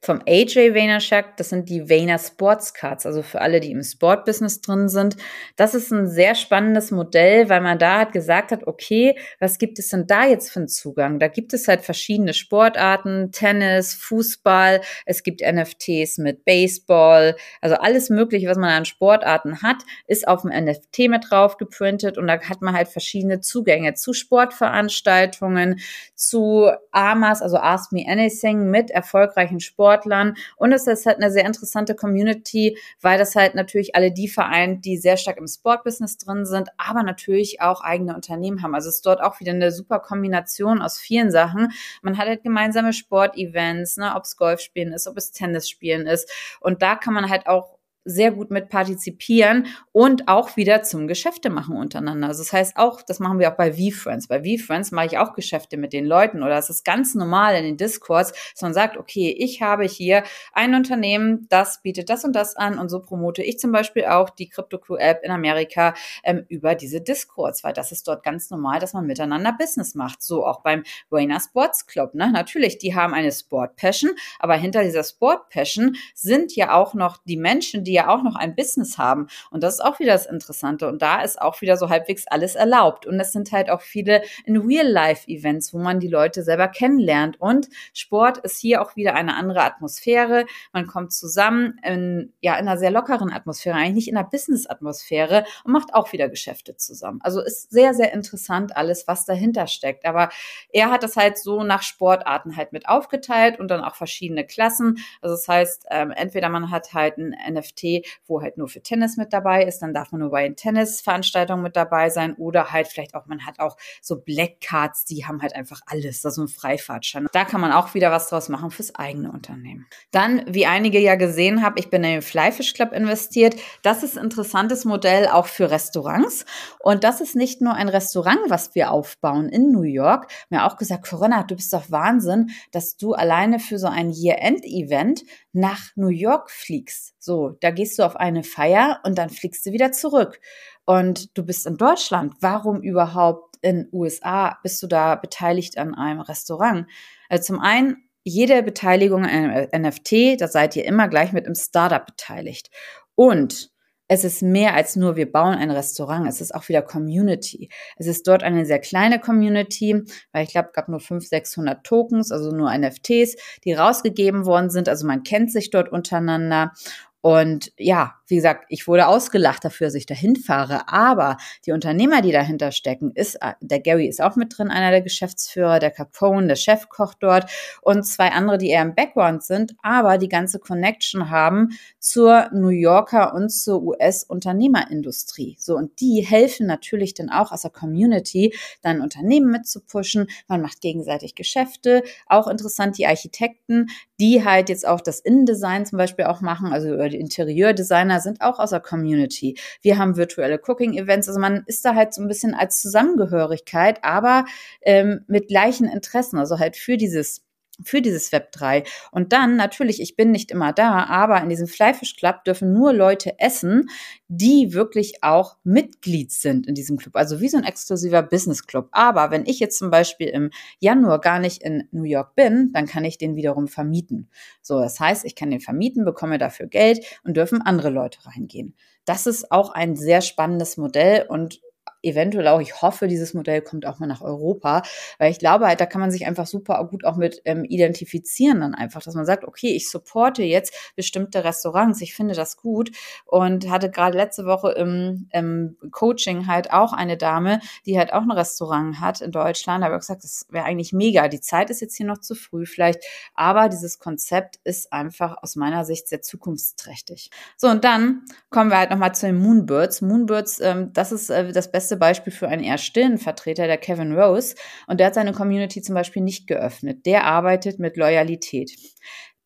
vom 0.00 0.20
AJ 0.26 0.74
Vaynerchuk, 0.74 1.36
das 1.36 1.48
sind 1.48 1.68
die 1.68 1.90
Vayner 1.90 2.18
Sports 2.18 2.72
Cards, 2.72 3.04
also 3.04 3.22
für 3.22 3.40
alle, 3.40 3.58
die 3.58 3.72
im 3.72 3.82
Sportbusiness 3.82 4.60
drin 4.60 4.88
sind. 4.88 5.16
Das 5.56 5.74
ist 5.74 5.90
ein 5.90 6.06
sehr 6.06 6.36
spannendes 6.36 6.92
Modell, 6.92 7.48
weil 7.48 7.60
man 7.60 7.80
da 7.80 8.00
hat 8.00 8.12
gesagt 8.12 8.52
hat, 8.52 8.66
okay, 8.66 9.18
was 9.40 9.58
gibt 9.58 9.78
es 9.80 9.88
denn 9.88 10.06
da 10.06 10.24
jetzt 10.24 10.50
für 10.52 10.60
einen 10.60 10.68
Zugang? 10.68 11.18
Da 11.18 11.26
gibt 11.26 11.52
es 11.52 11.66
halt 11.66 11.80
verschiedene 11.80 12.32
Sportarten, 12.32 13.32
Tennis, 13.32 13.92
Fußball, 13.94 14.82
es 15.04 15.24
gibt 15.24 15.40
NFTs 15.40 16.18
mit 16.18 16.44
Baseball, 16.44 17.34
also 17.60 17.74
alles 17.74 18.08
mögliche, 18.08 18.48
was 18.48 18.56
man 18.56 18.70
an 18.70 18.84
Sportarten 18.84 19.62
hat, 19.62 19.78
ist 20.06 20.28
auf 20.28 20.42
dem 20.42 20.52
NFT 20.52 21.08
mit 21.08 21.28
drauf 21.28 21.56
geprintet 21.56 22.18
und 22.18 22.28
da 22.28 22.40
hat 22.40 22.62
man 22.62 22.74
halt 22.74 22.86
verschiedene 22.86 23.40
Zugänge 23.40 23.94
zu 23.94 24.12
Sportveranstaltungen, 24.12 25.80
zu 26.14 26.70
AMAs, 26.92 27.42
also 27.42 27.56
Ask 27.56 27.90
Me 27.90 28.04
Anything 28.06 28.70
mit 28.70 28.92
erfolgreichen 28.92 29.58
Sport 29.58 29.87
Sportlern. 29.88 30.36
Und 30.56 30.72
es 30.72 30.86
ist 30.86 31.06
halt 31.06 31.16
eine 31.16 31.30
sehr 31.30 31.46
interessante 31.46 31.94
Community, 31.94 32.78
weil 33.00 33.18
das 33.18 33.34
halt 33.34 33.54
natürlich 33.54 33.94
alle 33.94 34.12
die 34.12 34.28
vereint, 34.28 34.84
die 34.84 34.96
sehr 34.96 35.16
stark 35.16 35.38
im 35.38 35.46
Sportbusiness 35.46 36.18
drin 36.18 36.44
sind, 36.44 36.68
aber 36.76 37.02
natürlich 37.02 37.60
auch 37.60 37.80
eigene 37.80 38.14
Unternehmen 38.14 38.62
haben. 38.62 38.74
Also 38.74 38.88
es 38.88 38.96
ist 38.96 39.06
dort 39.06 39.22
auch 39.22 39.40
wieder 39.40 39.52
eine 39.52 39.72
super 39.72 40.00
Kombination 40.00 40.82
aus 40.82 40.98
vielen 40.98 41.30
Sachen. 41.30 41.72
Man 42.02 42.18
hat 42.18 42.28
halt 42.28 42.42
gemeinsame 42.42 42.92
Sportevents, 42.92 43.96
ne, 43.96 44.12
ob 44.14 44.24
es 44.24 44.36
Golfspielen 44.36 44.92
ist, 44.92 45.06
ob 45.06 45.16
es 45.16 45.32
Tennisspielen 45.32 46.06
ist. 46.06 46.30
Und 46.60 46.82
da 46.82 46.94
kann 46.94 47.14
man 47.14 47.30
halt 47.30 47.46
auch 47.46 47.77
sehr 48.08 48.30
gut 48.32 48.50
mit 48.50 48.70
partizipieren 48.70 49.66
und 49.92 50.28
auch 50.28 50.56
wieder 50.56 50.82
zum 50.82 51.06
Geschäfte 51.08 51.50
machen 51.50 51.76
untereinander. 51.76 52.28
Also 52.28 52.42
das 52.42 52.52
heißt 52.52 52.76
auch, 52.76 53.02
das 53.02 53.20
machen 53.20 53.38
wir 53.38 53.52
auch 53.52 53.56
bei 53.56 53.74
VFriends. 53.74 54.28
Bei 54.28 54.42
VFriends 54.42 54.92
mache 54.92 55.06
ich 55.06 55.18
auch 55.18 55.34
Geschäfte 55.34 55.76
mit 55.76 55.92
den 55.92 56.06
Leuten 56.06 56.42
oder 56.42 56.56
es 56.56 56.70
ist 56.70 56.84
ganz 56.84 57.14
normal 57.14 57.54
in 57.56 57.64
den 57.64 57.76
Discords, 57.76 58.32
dass 58.52 58.62
man 58.62 58.72
sagt, 58.72 58.96
okay, 58.96 59.36
ich 59.38 59.60
habe 59.60 59.84
hier 59.84 60.24
ein 60.54 60.74
Unternehmen, 60.74 61.46
das 61.50 61.82
bietet 61.82 62.08
das 62.08 62.24
und 62.24 62.34
das 62.34 62.56
an 62.56 62.78
und 62.78 62.88
so 62.88 63.00
promote 63.00 63.42
ich 63.42 63.58
zum 63.58 63.72
Beispiel 63.72 64.06
auch 64.06 64.30
die 64.30 64.48
CryptoCrew 64.48 64.96
App 64.96 65.20
in 65.22 65.30
Amerika 65.30 65.92
ähm, 66.24 66.46
über 66.48 66.74
diese 66.74 67.02
Discords, 67.02 67.62
weil 67.62 67.74
das 67.74 67.92
ist 67.92 68.08
dort 68.08 68.22
ganz 68.22 68.48
normal, 68.48 68.80
dass 68.80 68.94
man 68.94 69.06
miteinander 69.06 69.52
Business 69.52 69.94
macht. 69.94 70.22
So 70.22 70.46
auch 70.46 70.62
beim 70.62 70.82
Wayner 71.10 71.40
Sports 71.40 71.86
Club. 71.86 72.14
Ne? 72.14 72.30
Natürlich, 72.32 72.78
die 72.78 72.94
haben 72.94 73.12
eine 73.12 73.32
Sport 73.32 73.76
Passion, 73.76 74.12
aber 74.38 74.54
hinter 74.54 74.82
dieser 74.82 75.04
Sport 75.04 75.50
Passion 75.50 75.96
sind 76.14 76.56
ja 76.56 76.74
auch 76.74 76.94
noch 76.94 77.18
die 77.26 77.36
Menschen, 77.36 77.84
die 77.84 77.97
ja 77.98 78.08
auch 78.08 78.22
noch 78.22 78.36
ein 78.36 78.54
Business 78.54 78.98
haben. 78.98 79.28
Und 79.50 79.62
das 79.62 79.74
ist 79.74 79.80
auch 79.80 79.98
wieder 79.98 80.12
das 80.12 80.26
Interessante. 80.26 80.88
Und 80.88 81.02
da 81.02 81.22
ist 81.22 81.40
auch 81.40 81.60
wieder 81.60 81.76
so 81.76 81.88
halbwegs 81.88 82.26
alles 82.26 82.54
erlaubt. 82.54 83.06
Und 83.06 83.20
es 83.20 83.32
sind 83.32 83.52
halt 83.52 83.70
auch 83.70 83.80
viele 83.80 84.22
in 84.44 84.56
Real-Life-Events, 84.56 85.74
wo 85.74 85.78
man 85.78 86.00
die 86.00 86.08
Leute 86.08 86.42
selber 86.42 86.68
kennenlernt. 86.68 87.40
Und 87.40 87.68
Sport 87.92 88.38
ist 88.38 88.58
hier 88.58 88.80
auch 88.82 88.96
wieder 88.96 89.14
eine 89.14 89.34
andere 89.34 89.62
Atmosphäre. 89.62 90.46
Man 90.72 90.86
kommt 90.86 91.12
zusammen 91.12 91.78
in, 91.82 92.32
ja, 92.40 92.54
in 92.54 92.68
einer 92.68 92.78
sehr 92.78 92.90
lockeren 92.90 93.32
Atmosphäre, 93.32 93.76
eigentlich 93.76 93.94
nicht 93.94 94.08
in 94.08 94.16
einer 94.16 94.28
Business-Atmosphäre 94.28 95.44
und 95.64 95.72
macht 95.72 95.94
auch 95.94 96.12
wieder 96.12 96.28
Geschäfte 96.28 96.76
zusammen. 96.76 97.20
Also 97.22 97.40
ist 97.42 97.70
sehr, 97.70 97.94
sehr 97.94 98.12
interessant 98.12 98.76
alles, 98.76 99.08
was 99.08 99.24
dahinter 99.24 99.66
steckt. 99.66 100.04
Aber 100.06 100.30
er 100.72 100.90
hat 100.90 101.02
das 101.02 101.16
halt 101.16 101.38
so 101.38 101.64
nach 101.64 101.82
Sportarten 101.82 102.56
halt 102.56 102.72
mit 102.72 102.88
aufgeteilt 102.88 103.58
und 103.58 103.68
dann 103.68 103.82
auch 103.82 103.96
verschiedene 103.96 104.46
Klassen. 104.46 104.98
Also 105.20 105.34
das 105.34 105.48
heißt, 105.48 105.86
ähm, 105.90 106.12
entweder 106.12 106.48
man 106.48 106.70
hat 106.70 106.94
halt 106.94 107.18
ein 107.18 107.34
NFT 107.48 107.82
wo 108.26 108.42
halt 108.42 108.58
nur 108.58 108.68
für 108.68 108.82
Tennis 108.82 109.16
mit 109.16 109.32
dabei 109.32 109.64
ist, 109.64 109.80
dann 109.80 109.94
darf 109.94 110.12
man 110.12 110.20
nur 110.20 110.30
bei 110.30 110.42
den 110.42 110.56
Tennisveranstaltungen 110.56 111.62
mit 111.62 111.76
dabei 111.76 112.10
sein 112.10 112.34
oder 112.34 112.72
halt 112.72 112.88
vielleicht 112.88 113.14
auch, 113.14 113.26
man 113.26 113.46
hat 113.46 113.60
auch 113.60 113.76
so 114.02 114.20
Black 114.20 114.60
Cards, 114.60 115.04
die 115.04 115.26
haben 115.26 115.42
halt 115.42 115.54
einfach 115.54 115.80
alles, 115.86 116.22
das 116.22 116.34
ist 116.34 116.38
ein 116.38 116.48
Freifahrtschein. 116.48 117.26
Da 117.32 117.44
kann 117.44 117.60
man 117.60 117.72
auch 117.72 117.94
wieder 117.94 118.10
was 118.10 118.28
draus 118.28 118.48
machen 118.48 118.70
fürs 118.70 118.94
eigene 118.94 119.30
Unternehmen. 119.32 119.86
Dann, 120.10 120.42
wie 120.46 120.66
einige 120.66 120.98
ja 120.98 121.14
gesehen 121.14 121.62
haben, 121.62 121.76
ich 121.78 121.90
bin 121.90 122.04
in 122.04 122.10
den 122.12 122.22
Flyfish 122.22 122.74
Club 122.74 122.92
investiert. 122.92 123.56
Das 123.82 124.02
ist 124.02 124.16
ein 124.16 124.24
interessantes 124.24 124.84
Modell 124.84 125.28
auch 125.28 125.46
für 125.46 125.70
Restaurants. 125.70 126.44
Und 126.80 127.04
das 127.04 127.20
ist 127.20 127.36
nicht 127.36 127.60
nur 127.60 127.74
ein 127.74 127.88
Restaurant, 127.88 128.38
was 128.48 128.74
wir 128.74 128.90
aufbauen 128.90 129.48
in 129.48 129.72
New 129.72 129.82
York. 129.82 130.30
Mir 130.50 130.64
auch 130.64 130.76
gesagt, 130.76 131.08
Corinna, 131.08 131.42
du 131.42 131.56
bist 131.56 131.72
doch 131.72 131.90
Wahnsinn, 131.90 132.50
dass 132.72 132.96
du 132.96 133.14
alleine 133.14 133.58
für 133.58 133.78
so 133.78 133.88
ein 133.88 134.10
Year-End-Event 134.10 135.22
nach 135.58 135.90
New 135.96 136.08
York 136.08 136.50
fliegst. 136.50 137.14
So, 137.18 137.50
da 137.60 137.70
gehst 137.70 137.98
du 137.98 138.04
auf 138.04 138.16
eine 138.16 138.44
Feier 138.44 139.00
und 139.04 139.18
dann 139.18 139.30
fliegst 139.30 139.66
du 139.66 139.72
wieder 139.72 139.92
zurück. 139.92 140.40
Und 140.84 141.36
du 141.36 141.44
bist 141.44 141.66
in 141.66 141.76
Deutschland. 141.76 142.34
Warum 142.40 142.80
überhaupt 142.80 143.56
in 143.60 143.88
USA 143.92 144.58
bist 144.62 144.82
du 144.82 144.86
da 144.86 145.16
beteiligt 145.16 145.76
an 145.76 145.94
einem 145.94 146.20
Restaurant? 146.20 146.86
Also 147.28 147.44
zum 147.44 147.60
einen, 147.60 148.08
jede 148.24 148.62
Beteiligung 148.62 149.24
an 149.24 149.30
einem 149.30 149.68
NFT, 149.82 150.40
da 150.40 150.48
seid 150.48 150.76
ihr 150.76 150.84
immer 150.84 151.08
gleich 151.08 151.32
mit 151.32 151.46
im 151.46 151.54
Startup 151.54 152.04
beteiligt. 152.06 152.70
Und 153.14 153.70
es 154.08 154.24
ist 154.24 154.42
mehr 154.42 154.74
als 154.74 154.96
nur, 154.96 155.16
wir 155.16 155.30
bauen 155.30 155.54
ein 155.54 155.70
Restaurant. 155.70 156.26
Es 156.26 156.40
ist 156.40 156.54
auch 156.54 156.68
wieder 156.68 156.80
Community. 156.80 157.68
Es 157.96 158.06
ist 158.06 158.26
dort 158.26 158.42
eine 158.42 158.64
sehr 158.64 158.78
kleine 158.78 159.20
Community, 159.20 160.02
weil 160.32 160.44
ich 160.44 160.50
glaube, 160.50 160.68
es 160.68 160.74
gab 160.74 160.88
nur 160.88 160.98
500, 160.98 161.28
600 161.28 161.84
Tokens, 161.84 162.32
also 162.32 162.50
nur 162.50 162.76
NFTs, 162.76 163.36
die 163.64 163.74
rausgegeben 163.74 164.46
worden 164.46 164.70
sind. 164.70 164.88
Also 164.88 165.06
man 165.06 165.22
kennt 165.22 165.52
sich 165.52 165.70
dort 165.70 165.92
untereinander. 165.92 166.72
Und 167.20 167.72
ja, 167.76 168.14
wie 168.28 168.36
gesagt, 168.36 168.66
ich 168.68 168.86
wurde 168.86 169.08
ausgelacht 169.08 169.64
dafür, 169.64 169.88
dass 169.88 169.94
ich 169.94 170.06
dahin 170.06 170.36
fahre. 170.36 170.88
Aber 170.88 171.36
die 171.66 171.72
Unternehmer, 171.72 172.22
die 172.22 172.30
dahinter 172.30 172.70
stecken, 172.70 173.10
ist, 173.14 173.36
äh, 173.36 173.54
der 173.60 173.80
Gary 173.80 174.06
ist 174.06 174.22
auch 174.22 174.36
mit 174.36 174.56
drin, 174.56 174.70
einer 174.70 174.90
der 174.90 175.02
Geschäftsführer, 175.02 175.78
der 175.78 175.90
Capone, 175.90 176.46
der 176.46 176.56
Chefkoch 176.56 177.14
dort 177.14 177.50
und 177.82 178.04
zwei 178.04 178.30
andere, 178.30 178.58
die 178.58 178.68
eher 178.68 178.82
im 178.82 178.94
Background 178.94 179.42
sind, 179.42 179.74
aber 179.82 180.18
die 180.18 180.28
ganze 180.28 180.58
Connection 180.58 181.30
haben 181.30 181.70
zur 181.98 182.50
New 182.52 182.68
Yorker 182.68 183.34
und 183.34 183.50
zur 183.50 183.82
US-Unternehmerindustrie. 183.82 185.56
So, 185.58 185.74
und 185.76 186.00
die 186.00 186.24
helfen 186.24 186.66
natürlich 186.66 187.14
dann 187.14 187.30
auch 187.30 187.50
aus 187.50 187.62
der 187.62 187.70
Community, 187.70 188.54
dann 188.82 189.00
Unternehmen 189.00 189.50
mitzupushen. 189.50 190.28
Man 190.46 190.60
macht 190.60 190.80
gegenseitig 190.80 191.34
Geschäfte. 191.34 192.02
Auch 192.26 192.46
interessant, 192.46 192.98
die 192.98 193.06
Architekten, 193.06 193.88
die 194.20 194.44
halt 194.44 194.68
jetzt 194.68 194.86
auch 194.86 195.00
das 195.00 195.20
Innendesign 195.20 195.86
zum 195.86 195.98
Beispiel 195.98 196.24
auch 196.26 196.40
machen, 196.40 196.72
also 196.72 196.96
die 197.08 197.20
Interieurdesigner 197.20 198.20
sind 198.20 198.40
auch 198.40 198.58
aus 198.58 198.70
der 198.70 198.80
Community. 198.80 199.58
Wir 199.80 199.98
haben 199.98 200.16
virtuelle 200.16 200.60
Cooking-Events. 200.60 201.28
Also 201.28 201.40
man 201.40 201.62
ist 201.66 201.84
da 201.84 201.94
halt 201.94 202.14
so 202.14 202.22
ein 202.22 202.28
bisschen 202.28 202.54
als 202.54 202.80
Zusammengehörigkeit, 202.80 204.02
aber 204.02 204.44
ähm, 204.82 205.24
mit 205.28 205.48
gleichen 205.48 205.86
Interessen. 205.86 206.38
Also 206.38 206.58
halt 206.58 206.76
für 206.76 206.96
dieses 206.96 207.47
für 207.82 208.02
dieses 208.02 208.32
Web 208.32 208.52
3. 208.52 208.84
Und 209.10 209.32
dann 209.32 209.56
natürlich, 209.56 210.00
ich 210.00 210.16
bin 210.16 210.30
nicht 210.30 210.50
immer 210.50 210.72
da, 210.72 211.04
aber 211.04 211.40
in 211.42 211.48
diesem 211.48 211.66
Flyfish 211.66 212.16
Club 212.16 212.44
dürfen 212.44 212.72
nur 212.72 212.92
Leute 212.92 213.38
essen, 213.38 213.88
die 214.28 214.72
wirklich 214.72 215.22
auch 215.22 215.56
Mitglied 215.64 216.32
sind 216.32 216.66
in 216.66 216.74
diesem 216.74 216.96
Club. 216.96 217.16
Also 217.16 217.40
wie 217.40 217.48
so 217.48 217.56
ein 217.56 217.64
exklusiver 217.64 218.22
Business 218.22 218.66
Club. 218.66 218.88
Aber 218.92 219.30
wenn 219.30 219.46
ich 219.46 219.60
jetzt 219.60 219.78
zum 219.78 219.90
Beispiel 219.90 220.28
im 220.28 220.50
Januar 220.80 221.20
gar 221.20 221.38
nicht 221.38 221.62
in 221.62 221.88
New 221.92 222.04
York 222.04 222.34
bin, 222.34 222.72
dann 222.72 222.86
kann 222.86 223.04
ich 223.04 223.18
den 223.18 223.36
wiederum 223.36 223.68
vermieten. 223.68 224.28
So, 224.62 224.80
das 224.80 225.00
heißt, 225.00 225.24
ich 225.24 225.34
kann 225.34 225.50
den 225.50 225.60
vermieten, 225.60 226.04
bekomme 226.04 226.38
dafür 226.38 226.66
Geld 226.66 227.04
und 227.24 227.36
dürfen 227.36 227.62
andere 227.62 227.90
Leute 227.90 228.18
reingehen. 228.26 228.74
Das 229.04 229.26
ist 229.26 229.50
auch 229.50 229.70
ein 229.70 229.96
sehr 229.96 230.20
spannendes 230.20 230.76
Modell 230.76 231.26
und 231.28 231.60
eventuell 232.02 232.48
auch, 232.48 232.60
ich 232.60 232.80
hoffe, 232.82 233.08
dieses 233.08 233.34
Modell 233.34 233.62
kommt 233.62 233.86
auch 233.86 233.98
mal 233.98 234.06
nach 234.06 234.22
Europa, 234.22 234.82
weil 235.18 235.30
ich 235.30 235.38
glaube 235.38 235.66
halt, 235.66 235.80
da 235.80 235.86
kann 235.86 236.00
man 236.00 236.10
sich 236.10 236.26
einfach 236.26 236.46
super 236.46 236.84
gut 236.84 237.04
auch 237.04 237.16
mit 237.16 237.42
ähm, 237.44 237.64
identifizieren 237.64 238.60
dann 238.60 238.74
einfach, 238.74 239.02
dass 239.02 239.14
man 239.14 239.26
sagt, 239.26 239.44
okay, 239.44 239.74
ich 239.74 239.90
supporte 239.90 240.42
jetzt 240.42 240.74
bestimmte 240.96 241.44
Restaurants, 241.44 242.00
ich 242.00 242.14
finde 242.14 242.34
das 242.34 242.56
gut 242.56 242.90
und 243.24 243.68
hatte 243.70 243.90
gerade 243.90 244.16
letzte 244.16 244.44
Woche 244.46 244.72
im, 244.72 245.28
im 245.32 245.76
Coaching 245.90 246.46
halt 246.46 246.72
auch 246.72 246.92
eine 246.92 247.16
Dame, 247.16 247.60
die 247.86 247.98
halt 247.98 248.12
auch 248.12 248.22
ein 248.22 248.30
Restaurant 248.30 249.00
hat 249.00 249.20
in 249.20 249.32
Deutschland, 249.32 249.82
da 249.82 249.86
habe 249.86 249.96
ich 249.96 250.00
gesagt, 250.00 250.24
das 250.24 250.46
wäre 250.50 250.64
eigentlich 250.64 250.92
mega, 250.92 251.28
die 251.28 251.40
Zeit 251.40 251.70
ist 251.70 251.80
jetzt 251.80 251.96
hier 251.96 252.06
noch 252.06 252.18
zu 252.18 252.34
früh 252.34 252.66
vielleicht, 252.66 253.04
aber 253.34 253.68
dieses 253.68 253.98
Konzept 253.98 254.60
ist 254.64 254.92
einfach 254.92 255.36
aus 255.42 255.56
meiner 255.56 255.84
Sicht 255.84 256.08
sehr 256.08 256.22
zukunftsträchtig. 256.22 257.30
So, 257.56 257.68
und 257.68 257.84
dann 257.84 258.22
kommen 258.50 258.70
wir 258.70 258.78
halt 258.78 258.90
nochmal 258.90 259.14
zu 259.14 259.26
den 259.26 259.38
Moonbirds. 259.38 260.00
Moonbirds, 260.02 260.60
ähm, 260.60 260.92
das 260.92 261.12
ist 261.12 261.30
äh, 261.30 261.52
das 261.52 261.70
beste 261.70 261.87
beste 261.88 261.96
Beispiel 261.96 262.32
für 262.32 262.48
einen 262.48 262.62
eher 262.62 262.76
stillen 262.76 263.16
Vertreter, 263.18 263.66
der 263.66 263.78
Kevin 263.78 264.12
Rose. 264.12 264.54
Und 264.86 265.00
der 265.00 265.08
hat 265.08 265.14
seine 265.14 265.32
Community 265.32 265.80
zum 265.80 265.94
Beispiel 265.94 266.22
nicht 266.22 266.46
geöffnet. 266.46 267.06
Der 267.06 267.24
arbeitet 267.24 267.78
mit 267.78 267.96
Loyalität 267.96 268.72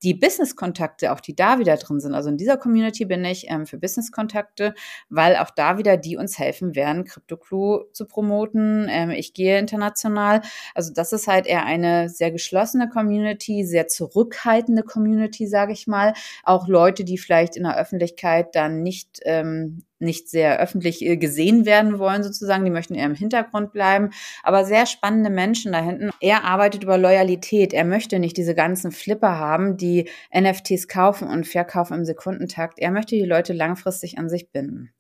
die 0.03 0.15
Business-Kontakte, 0.15 1.13
auch 1.13 1.21
die 1.21 1.37
da 1.37 1.61
wieder 1.61 1.77
drin 1.77 2.01
sind. 2.01 2.13
Also 2.13 2.29
in 2.29 2.37
dieser 2.37 2.57
Community 2.57 3.05
bin 3.05 3.25
ich 3.25 3.49
ähm, 3.49 3.67
für 3.67 3.79
Business-Kontakte, 3.79 4.75
weil 5.11 5.37
auch 5.37 5.51
da 5.51 5.79
wieder 5.79 5.97
die 5.97 6.17
uns 6.17 6.41
helfen 6.41 6.75
werden, 6.75 7.05
CryptoClue 7.05 7.85
zu 7.93 8.07
promoten. 8.07 8.89
Ähm, 8.91 9.11
ich 9.11 9.33
gehe 9.33 9.61
international. 9.61 10.43
Also 10.75 10.93
das 10.93 11.13
ist 11.13 11.29
halt 11.29 11.47
eher 11.47 11.65
eine 11.65 12.09
sehr 12.09 12.33
geschlossene 12.33 12.89
Community, 12.89 13.65
sehr 13.65 13.87
zurückhaltende 13.87 14.83
Community, 14.83 15.47
sage 15.47 15.73
ich 15.73 15.87
mal. 15.87 16.15
Auch 16.43 16.67
Leute, 16.67 17.05
die 17.05 17.17
vielleicht 17.17 17.55
in 17.55 17.63
der 17.63 17.79
Öffentlichkeit 17.79 18.57
dann 18.57 18.83
nicht 18.83 19.21
ähm, 19.25 19.85
nicht 20.03 20.29
sehr 20.29 20.61
öffentlich 20.61 21.03
äh, 21.03 21.17
gesehen 21.17 21.65
werden 21.65 21.99
wollen, 21.99 22.23
sozusagen. 22.23 22.65
Die 22.65 22.71
möchten 22.71 22.95
eher 22.95 23.07
im 23.07 23.15
Hintergrund 23.15 23.73
bleiben. 23.73 24.11
Aber 24.43 24.65
sehr 24.65 24.87
spannende 24.87 25.31
Menschen 25.31 25.73
da 25.73 25.81
hinten. 25.81 26.11
Er 26.21 26.45
arbeitet 26.45 26.83
über 26.83 26.99
Loyalität. 26.99 27.73
Er 27.73 27.85
möchte 27.85 28.19
nicht 28.19 28.37
diese 28.37 28.55
ganzen 28.55 28.93
Flipper 28.93 29.39
haben, 29.39 29.77
die 29.77 30.09
NFTs 30.37 30.89
kaufen 30.89 31.29
und 31.29 31.47
verkaufen 31.47 31.95
im 31.95 32.05
Sekundentakt. 32.05 32.79
Er 32.79 32.91
möchte 32.91 33.17
die 33.17 33.25
Leute 33.25 33.53
langfristig 33.53 34.19
an 34.19 34.29
sich 34.29 34.51
binden. 34.51 34.93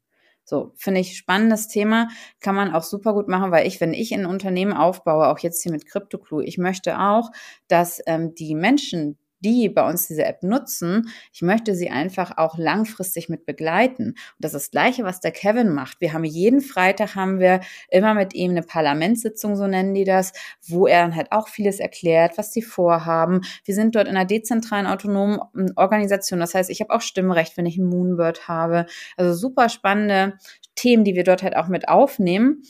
So, 0.44 0.72
finde 0.76 1.00
ich 1.00 1.16
spannendes 1.16 1.68
Thema, 1.68 2.08
kann 2.40 2.56
man 2.56 2.74
auch 2.74 2.82
super 2.82 3.14
gut 3.14 3.28
machen, 3.28 3.52
weil 3.52 3.66
ich, 3.66 3.80
wenn 3.80 3.94
ich 3.94 4.12
ein 4.12 4.26
Unternehmen 4.26 4.72
aufbaue, 4.72 5.28
auch 5.28 5.38
jetzt 5.38 5.62
hier 5.62 5.70
mit 5.70 5.86
CryptoClue, 5.86 6.44
ich 6.44 6.58
möchte 6.58 6.98
auch, 6.98 7.30
dass 7.68 8.02
ähm, 8.06 8.34
die 8.34 8.54
Menschen, 8.56 9.18
die 9.44 9.68
bei 9.68 9.88
uns 9.88 10.08
diese 10.08 10.24
App 10.24 10.42
nutzen, 10.42 11.08
ich 11.32 11.42
möchte 11.42 11.74
sie 11.74 11.90
einfach 11.90 12.36
auch 12.36 12.58
langfristig 12.58 13.28
mit 13.28 13.46
begleiten. 13.46 14.10
Und 14.10 14.16
das 14.38 14.54
ist 14.54 14.62
das 14.62 14.70
Gleiche, 14.70 15.04
was 15.04 15.20
der 15.20 15.32
Kevin 15.32 15.70
macht. 15.70 16.00
Wir 16.00 16.12
haben 16.12 16.24
jeden 16.24 16.60
Freitag 16.60 17.14
haben 17.14 17.40
wir 17.40 17.60
immer 17.90 18.14
mit 18.14 18.34
ihm 18.34 18.52
eine 18.52 18.62
Parlamentssitzung, 18.62 19.56
so 19.56 19.66
nennen 19.66 19.94
die 19.94 20.04
das, 20.04 20.32
wo 20.66 20.86
er 20.86 21.02
dann 21.02 21.16
halt 21.16 21.32
auch 21.32 21.48
vieles 21.48 21.80
erklärt, 21.80 22.38
was 22.38 22.52
sie 22.52 22.62
vorhaben. 22.62 23.40
Wir 23.64 23.74
sind 23.74 23.94
dort 23.94 24.08
in 24.08 24.16
einer 24.16 24.26
dezentralen 24.26 24.86
autonomen 24.86 25.40
ähm, 25.56 25.72
Organisation. 25.76 26.40
Das 26.40 26.54
heißt, 26.54 26.70
ich 26.70 26.80
habe 26.80 26.92
auch 26.92 27.00
Stimmrecht, 27.00 27.56
wenn 27.56 27.66
ich 27.66 27.78
einen 27.78 27.88
Moonbird 27.88 28.48
habe. 28.48 28.86
Also 29.16 29.34
super 29.34 29.68
spannende 29.68 30.38
Themen, 30.74 31.04
die 31.04 31.14
wir 31.14 31.24
dort 31.24 31.42
halt 31.42 31.56
auch 31.56 31.68
mit 31.68 31.88
aufnehmen. 31.88 32.62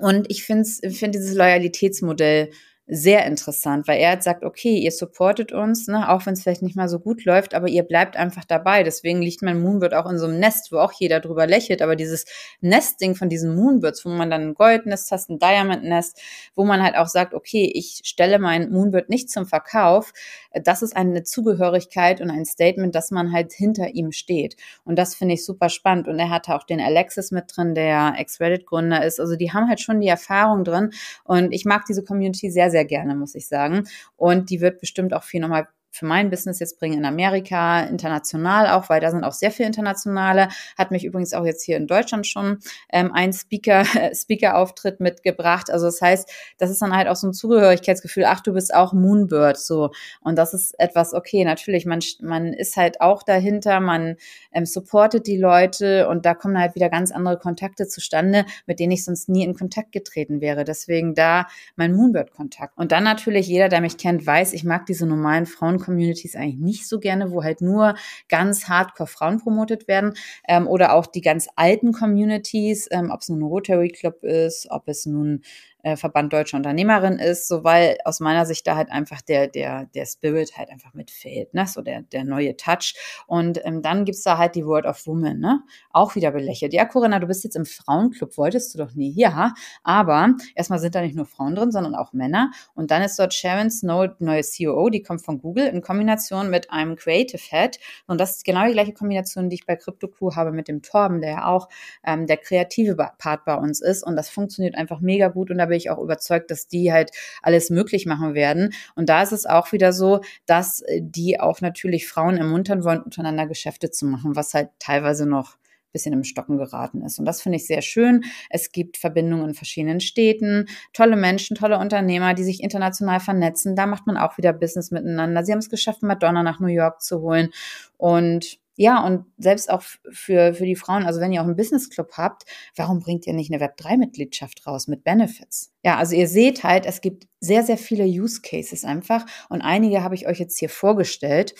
Und 0.00 0.30
ich 0.30 0.44
finde 0.44 0.64
find 0.64 1.14
dieses 1.14 1.34
Loyalitätsmodell 1.34 2.50
sehr 2.90 3.24
interessant, 3.24 3.86
weil 3.86 4.00
er 4.00 4.12
hat 4.12 4.22
sagt, 4.22 4.44
okay, 4.44 4.76
ihr 4.76 4.90
supportet 4.90 5.52
uns, 5.52 5.86
ne, 5.86 6.08
auch 6.08 6.26
wenn 6.26 6.34
es 6.34 6.42
vielleicht 6.42 6.62
nicht 6.62 6.76
mal 6.76 6.88
so 6.88 6.98
gut 6.98 7.24
läuft, 7.24 7.54
aber 7.54 7.68
ihr 7.68 7.84
bleibt 7.84 8.16
einfach 8.16 8.44
dabei. 8.44 8.82
Deswegen 8.82 9.22
liegt 9.22 9.42
mein 9.42 9.60
Moonbird 9.60 9.94
auch 9.94 10.10
in 10.10 10.18
so 10.18 10.26
einem 10.26 10.40
Nest, 10.40 10.72
wo 10.72 10.78
auch 10.78 10.92
jeder 10.92 11.20
drüber 11.20 11.46
lächelt. 11.46 11.82
Aber 11.82 11.94
dieses 11.94 12.24
Nesting 12.60 13.14
von 13.14 13.28
diesen 13.28 13.54
Moonbirds, 13.54 14.04
wo 14.04 14.08
man 14.08 14.30
dann 14.30 14.42
ein 14.42 14.54
Goldnest 14.54 15.10
hast, 15.12 15.30
ein 15.30 15.38
Diamond 15.38 15.84
Nest, 15.84 16.20
wo 16.54 16.64
man 16.64 16.82
halt 16.82 16.96
auch 16.96 17.06
sagt, 17.06 17.32
okay, 17.32 17.70
ich 17.72 18.00
stelle 18.04 18.38
mein 18.38 18.70
Moonbird 18.70 19.08
nicht 19.08 19.30
zum 19.30 19.46
Verkauf, 19.46 20.12
das 20.52 20.82
ist 20.82 20.96
eine 20.96 21.22
Zugehörigkeit 21.22 22.20
und 22.20 22.30
ein 22.30 22.44
Statement, 22.44 22.94
dass 22.94 23.10
man 23.10 23.32
halt 23.32 23.52
hinter 23.52 23.94
ihm 23.94 24.12
steht. 24.12 24.56
Und 24.84 24.98
das 24.98 25.14
finde 25.14 25.34
ich 25.34 25.44
super 25.44 25.68
spannend. 25.68 26.08
Und 26.08 26.18
er 26.18 26.30
hatte 26.30 26.54
auch 26.54 26.64
den 26.64 26.80
Alexis 26.80 27.30
mit 27.30 27.44
drin, 27.54 27.74
der 27.74 28.14
Ex-Reddit-Gründer 28.16 29.04
ist. 29.04 29.20
Also 29.20 29.36
die 29.36 29.52
haben 29.52 29.68
halt 29.68 29.80
schon 29.80 30.00
die 30.00 30.08
Erfahrung 30.08 30.64
drin. 30.64 30.90
Und 31.24 31.52
ich 31.52 31.64
mag 31.64 31.84
diese 31.86 32.02
Community 32.04 32.50
sehr, 32.50 32.70
sehr 32.70 32.84
gerne, 32.84 33.14
muss 33.14 33.34
ich 33.34 33.46
sagen. 33.46 33.84
Und 34.16 34.50
die 34.50 34.60
wird 34.60 34.80
bestimmt 34.80 35.14
auch 35.14 35.22
viel 35.22 35.40
nochmal 35.40 35.68
für 35.90 36.06
mein 36.06 36.30
Business 36.30 36.60
jetzt 36.60 36.78
bringen 36.78 36.98
in 36.98 37.04
Amerika, 37.04 37.80
international 37.80 38.68
auch, 38.68 38.88
weil 38.88 39.00
da 39.00 39.10
sind 39.10 39.24
auch 39.24 39.32
sehr 39.32 39.50
viele 39.50 39.66
internationale. 39.66 40.48
Hat 40.78 40.90
mich 40.90 41.04
übrigens 41.04 41.34
auch 41.34 41.44
jetzt 41.44 41.64
hier 41.64 41.76
in 41.76 41.86
Deutschland 41.86 42.26
schon 42.26 42.58
ähm, 42.92 43.12
ein 43.12 43.32
Speaker, 43.32 43.84
Speaker-Auftritt 44.14 45.00
mitgebracht. 45.00 45.70
Also 45.70 45.86
das 45.86 46.00
heißt, 46.00 46.30
das 46.58 46.70
ist 46.70 46.80
dann 46.80 46.94
halt 46.94 47.08
auch 47.08 47.16
so 47.16 47.26
ein 47.26 47.32
Zugehörigkeitsgefühl, 47.32 48.24
ach, 48.24 48.40
du 48.40 48.52
bist 48.52 48.72
auch 48.72 48.92
Moonbird, 48.92 49.58
so. 49.58 49.90
Und 50.20 50.36
das 50.36 50.54
ist 50.54 50.78
etwas, 50.78 51.12
okay, 51.12 51.44
natürlich, 51.44 51.86
man, 51.86 52.00
man 52.20 52.52
ist 52.52 52.76
halt 52.76 53.00
auch 53.00 53.22
dahinter, 53.22 53.80
man 53.80 54.16
ähm, 54.52 54.66
supportet 54.66 55.26
die 55.26 55.38
Leute 55.38 56.08
und 56.08 56.24
da 56.24 56.34
kommen 56.34 56.58
halt 56.58 56.74
wieder 56.74 56.88
ganz 56.88 57.10
andere 57.10 57.38
Kontakte 57.38 57.88
zustande, 57.88 58.44
mit 58.66 58.78
denen 58.78 58.92
ich 58.92 59.04
sonst 59.04 59.28
nie 59.28 59.44
in 59.44 59.54
Kontakt 59.54 59.92
getreten 59.92 60.40
wäre. 60.40 60.64
Deswegen 60.64 61.14
da 61.14 61.46
mein 61.76 61.94
Moonbird-Kontakt. 61.94 62.76
Und 62.78 62.92
dann 62.92 63.04
natürlich, 63.04 63.48
jeder, 63.48 63.68
der 63.68 63.80
mich 63.80 63.96
kennt, 63.96 64.26
weiß, 64.26 64.52
ich 64.52 64.64
mag 64.64 64.86
diese 64.86 65.06
normalen 65.06 65.46
Frauen 65.46 65.79
Communities 65.80 66.36
eigentlich 66.36 66.60
nicht 66.60 66.88
so 66.88 67.00
gerne, 67.00 67.32
wo 67.32 67.42
halt 67.42 67.60
nur 67.60 67.94
ganz 68.28 68.68
hardcore 68.68 69.06
Frauen 69.06 69.38
promotet 69.38 69.88
werden 69.88 70.14
ähm, 70.48 70.66
oder 70.66 70.94
auch 70.94 71.06
die 71.06 71.20
ganz 71.20 71.48
alten 71.56 71.92
Communities, 71.92 72.88
ähm, 72.90 73.10
ob 73.10 73.20
es 73.20 73.28
nun 73.28 73.40
ein 73.40 73.44
Rotary 73.44 73.88
Club 73.88 74.22
ist, 74.22 74.68
ob 74.70 74.88
es 74.88 75.06
nun 75.06 75.42
äh, 75.82 75.96
Verband 75.96 76.32
Deutscher 76.32 76.56
Unternehmerin 76.56 77.18
ist, 77.18 77.48
so 77.48 77.64
weil 77.64 77.98
aus 78.04 78.20
meiner 78.20 78.46
Sicht 78.46 78.66
da 78.66 78.76
halt 78.76 78.90
einfach 78.90 79.20
der, 79.20 79.48
der, 79.48 79.86
der 79.86 80.06
Spirit 80.06 80.56
halt 80.56 80.70
einfach 80.70 80.94
mitfehlt, 80.94 81.54
ne? 81.54 81.66
So 81.66 81.82
der, 81.82 82.02
der 82.02 82.24
neue 82.24 82.56
Touch. 82.56 82.94
Und 83.26 83.64
ähm, 83.64 83.82
dann 83.82 84.04
gibt's 84.04 84.22
da 84.22 84.38
halt 84.38 84.54
die 84.54 84.66
Word 84.66 84.86
of 84.86 85.06
Woman, 85.06 85.38
ne? 85.38 85.62
Auch 85.90 86.14
wieder 86.14 86.30
belächelt. 86.30 86.72
Ja, 86.72 86.84
Corinna, 86.84 87.18
du 87.18 87.26
bist 87.26 87.44
jetzt 87.44 87.56
im 87.56 87.64
Frauenclub, 87.64 88.36
wolltest 88.36 88.74
du 88.74 88.78
doch 88.78 88.94
nie. 88.94 89.12
Ja, 89.14 89.54
aber 89.82 90.34
erstmal 90.54 90.78
sind 90.78 90.94
da 90.94 91.00
nicht 91.00 91.16
nur 91.16 91.26
Frauen 91.26 91.54
drin, 91.54 91.72
sondern 91.72 91.94
auch 91.94 92.12
Männer. 92.12 92.50
Und 92.74 92.90
dann 92.90 93.02
ist 93.02 93.18
dort 93.18 93.34
Sharon 93.34 93.70
Snow, 93.70 94.08
neue 94.18 94.42
COO, 94.42 94.90
die 94.90 95.02
kommt 95.02 95.24
von 95.24 95.40
Google 95.40 95.66
in 95.66 95.80
Kombination 95.80 96.50
mit 96.50 96.70
einem 96.70 96.96
Creative 96.96 97.40
Head. 97.40 97.78
Und 98.06 98.20
das 98.20 98.36
ist 98.36 98.44
genau 98.44 98.66
die 98.66 98.72
gleiche 98.72 98.92
Kombination, 98.92 99.48
die 99.48 99.54
ich 99.54 99.66
bei 99.66 99.76
CryptoCrew 99.76 100.34
habe 100.36 100.52
mit 100.52 100.68
dem 100.68 100.82
Torben, 100.82 101.20
der 101.20 101.30
ja 101.30 101.46
auch 101.46 101.68
ähm, 102.04 102.26
der 102.26 102.36
kreative 102.36 102.96
Part 103.18 103.44
bei 103.44 103.54
uns 103.54 103.80
ist. 103.80 104.02
Und 104.02 104.16
das 104.16 104.28
funktioniert 104.28 104.74
einfach 104.74 105.00
mega 105.00 105.28
gut. 105.28 105.50
Und 105.50 105.58
da 105.58 105.69
bin 105.70 105.78
ich 105.78 105.90
auch 105.90 105.98
überzeugt, 105.98 106.50
dass 106.50 106.68
die 106.68 106.92
halt 106.92 107.10
alles 107.42 107.70
möglich 107.70 108.06
machen 108.06 108.34
werden. 108.34 108.74
Und 108.94 109.08
da 109.08 109.22
ist 109.22 109.32
es 109.32 109.46
auch 109.46 109.72
wieder 109.72 109.92
so, 109.92 110.20
dass 110.46 110.82
äh, 110.82 111.00
die 111.02 111.40
auch 111.40 111.60
natürlich 111.62 112.06
Frauen 112.06 112.36
ermuntern 112.36 112.84
wollen, 112.84 113.00
untereinander 113.02 113.46
Geschäfte 113.46 113.90
zu 113.90 114.06
machen, 114.06 114.36
was 114.36 114.54
halt 114.54 114.68
teilweise 114.78 115.26
noch 115.26 115.56
bisschen 115.92 116.12
im 116.12 116.24
Stocken 116.24 116.56
geraten 116.56 117.02
ist. 117.02 117.18
Und 117.18 117.24
das 117.24 117.42
finde 117.42 117.56
ich 117.56 117.66
sehr 117.66 117.82
schön. 117.82 118.22
Es 118.48 118.70
gibt 118.72 118.96
Verbindungen 118.96 119.48
in 119.48 119.54
verschiedenen 119.54 120.00
Städten, 120.00 120.66
tolle 120.92 121.16
Menschen, 121.16 121.56
tolle 121.56 121.78
Unternehmer, 121.78 122.34
die 122.34 122.44
sich 122.44 122.62
international 122.62 123.18
vernetzen. 123.20 123.74
Da 123.74 123.86
macht 123.86 124.06
man 124.06 124.16
auch 124.16 124.38
wieder 124.38 124.52
Business 124.52 124.90
miteinander. 124.92 125.44
Sie 125.44 125.50
haben 125.52 125.58
es 125.58 125.68
geschafft, 125.68 126.02
Madonna 126.02 126.44
nach 126.44 126.60
New 126.60 126.68
York 126.68 127.02
zu 127.02 127.20
holen. 127.20 127.50
Und 127.96 128.59
ja, 128.80 129.04
und 129.04 129.26
selbst 129.36 129.70
auch 129.70 129.82
für, 130.10 130.54
für 130.54 130.64
die 130.64 130.74
Frauen, 130.74 131.04
also 131.04 131.20
wenn 131.20 131.32
ihr 131.32 131.42
auch 131.42 131.44
einen 131.44 131.54
Business 131.54 131.90
Club 131.90 132.12
habt, 132.16 132.44
warum 132.76 133.00
bringt 133.00 133.26
ihr 133.26 133.34
nicht 133.34 133.52
eine 133.52 133.62
Web3-Mitgliedschaft 133.62 134.66
raus 134.66 134.88
mit 134.88 135.04
Benefits? 135.04 135.74
Ja, 135.84 135.98
also 135.98 136.16
ihr 136.16 136.26
seht 136.26 136.64
halt, 136.64 136.86
es 136.86 137.02
gibt 137.02 137.26
sehr, 137.40 137.62
sehr 137.62 137.76
viele 137.76 138.04
Use 138.06 138.40
Cases 138.40 138.86
einfach 138.86 139.26
und 139.50 139.60
einige 139.60 140.02
habe 140.02 140.14
ich 140.14 140.26
euch 140.26 140.38
jetzt 140.38 140.58
hier 140.58 140.70
vorgestellt 140.70 141.54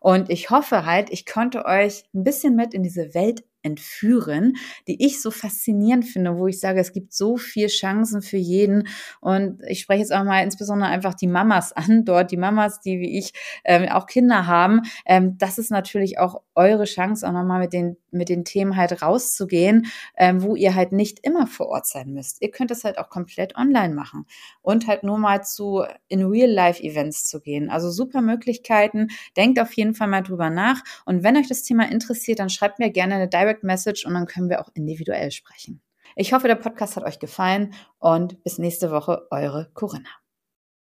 und 0.00 0.28
ich 0.28 0.50
hoffe 0.50 0.84
halt, 0.84 1.08
ich 1.08 1.24
konnte 1.24 1.64
euch 1.64 2.04
ein 2.14 2.24
bisschen 2.24 2.54
mit 2.56 2.74
in 2.74 2.82
diese 2.82 3.14
Welt 3.14 3.42
entführen, 3.66 4.54
die 4.86 5.04
ich 5.04 5.20
so 5.20 5.30
faszinierend 5.30 6.04
finde, 6.04 6.38
wo 6.38 6.46
ich 6.46 6.60
sage, 6.60 6.80
es 6.80 6.92
gibt 6.92 7.12
so 7.12 7.36
viel 7.36 7.66
Chancen 7.66 8.22
für 8.22 8.36
jeden. 8.36 8.88
Und 9.20 9.60
ich 9.68 9.80
spreche 9.80 10.00
jetzt 10.00 10.12
auch 10.12 10.24
mal 10.24 10.42
insbesondere 10.42 10.88
einfach 10.88 11.14
die 11.14 11.26
Mamas 11.26 11.72
an, 11.76 12.04
dort 12.04 12.30
die 12.30 12.36
Mamas, 12.36 12.80
die 12.80 13.00
wie 13.00 13.18
ich 13.18 13.32
ähm, 13.64 13.88
auch 13.88 14.06
Kinder 14.06 14.46
haben. 14.46 14.82
Ähm, 15.04 15.36
das 15.38 15.58
ist 15.58 15.70
natürlich 15.70 16.18
auch 16.18 16.42
eure 16.54 16.84
Chance, 16.84 17.26
auch 17.26 17.32
nochmal 17.32 17.60
mit 17.60 17.72
den, 17.72 17.96
mit 18.10 18.28
den 18.28 18.44
Themen 18.44 18.76
halt 18.76 19.02
rauszugehen, 19.02 19.86
ähm, 20.16 20.42
wo 20.42 20.54
ihr 20.56 20.74
halt 20.74 20.92
nicht 20.92 21.18
immer 21.22 21.46
vor 21.46 21.66
Ort 21.66 21.86
sein 21.86 22.12
müsst. 22.12 22.40
Ihr 22.40 22.50
könnt 22.50 22.70
es 22.70 22.84
halt 22.84 22.98
auch 22.98 23.10
komplett 23.10 23.56
online 23.56 23.94
machen 23.94 24.26
und 24.62 24.86
halt 24.86 25.02
nur 25.02 25.18
mal 25.18 25.44
zu 25.44 25.84
in 26.08 26.24
Real-Life-Events 26.24 27.26
zu 27.26 27.40
gehen. 27.40 27.68
Also 27.68 27.90
super 27.90 28.20
Möglichkeiten. 28.20 29.08
Denkt 29.36 29.60
auf 29.60 29.72
jeden 29.72 29.94
Fall 29.94 30.08
mal 30.08 30.22
drüber 30.22 30.50
nach. 30.50 30.82
Und 31.04 31.22
wenn 31.22 31.36
euch 31.36 31.48
das 31.48 31.62
Thema 31.62 31.90
interessiert, 31.90 32.38
dann 32.38 32.50
schreibt 32.50 32.78
mir 32.78 32.90
gerne 32.90 33.16
eine 33.16 33.28
Direct 33.28 33.55
Direct 33.56 33.64
Message 33.64 34.06
und 34.06 34.14
dann 34.14 34.26
können 34.26 34.48
wir 34.48 34.60
auch 34.60 34.70
individuell 34.74 35.30
sprechen. 35.30 35.82
Ich 36.14 36.32
hoffe, 36.32 36.48
der 36.48 36.54
Podcast 36.54 36.96
hat 36.96 37.04
euch 37.04 37.18
gefallen 37.18 37.74
und 37.98 38.42
bis 38.42 38.58
nächste 38.58 38.90
Woche, 38.90 39.26
eure 39.30 39.70
Corinna. 39.74 40.08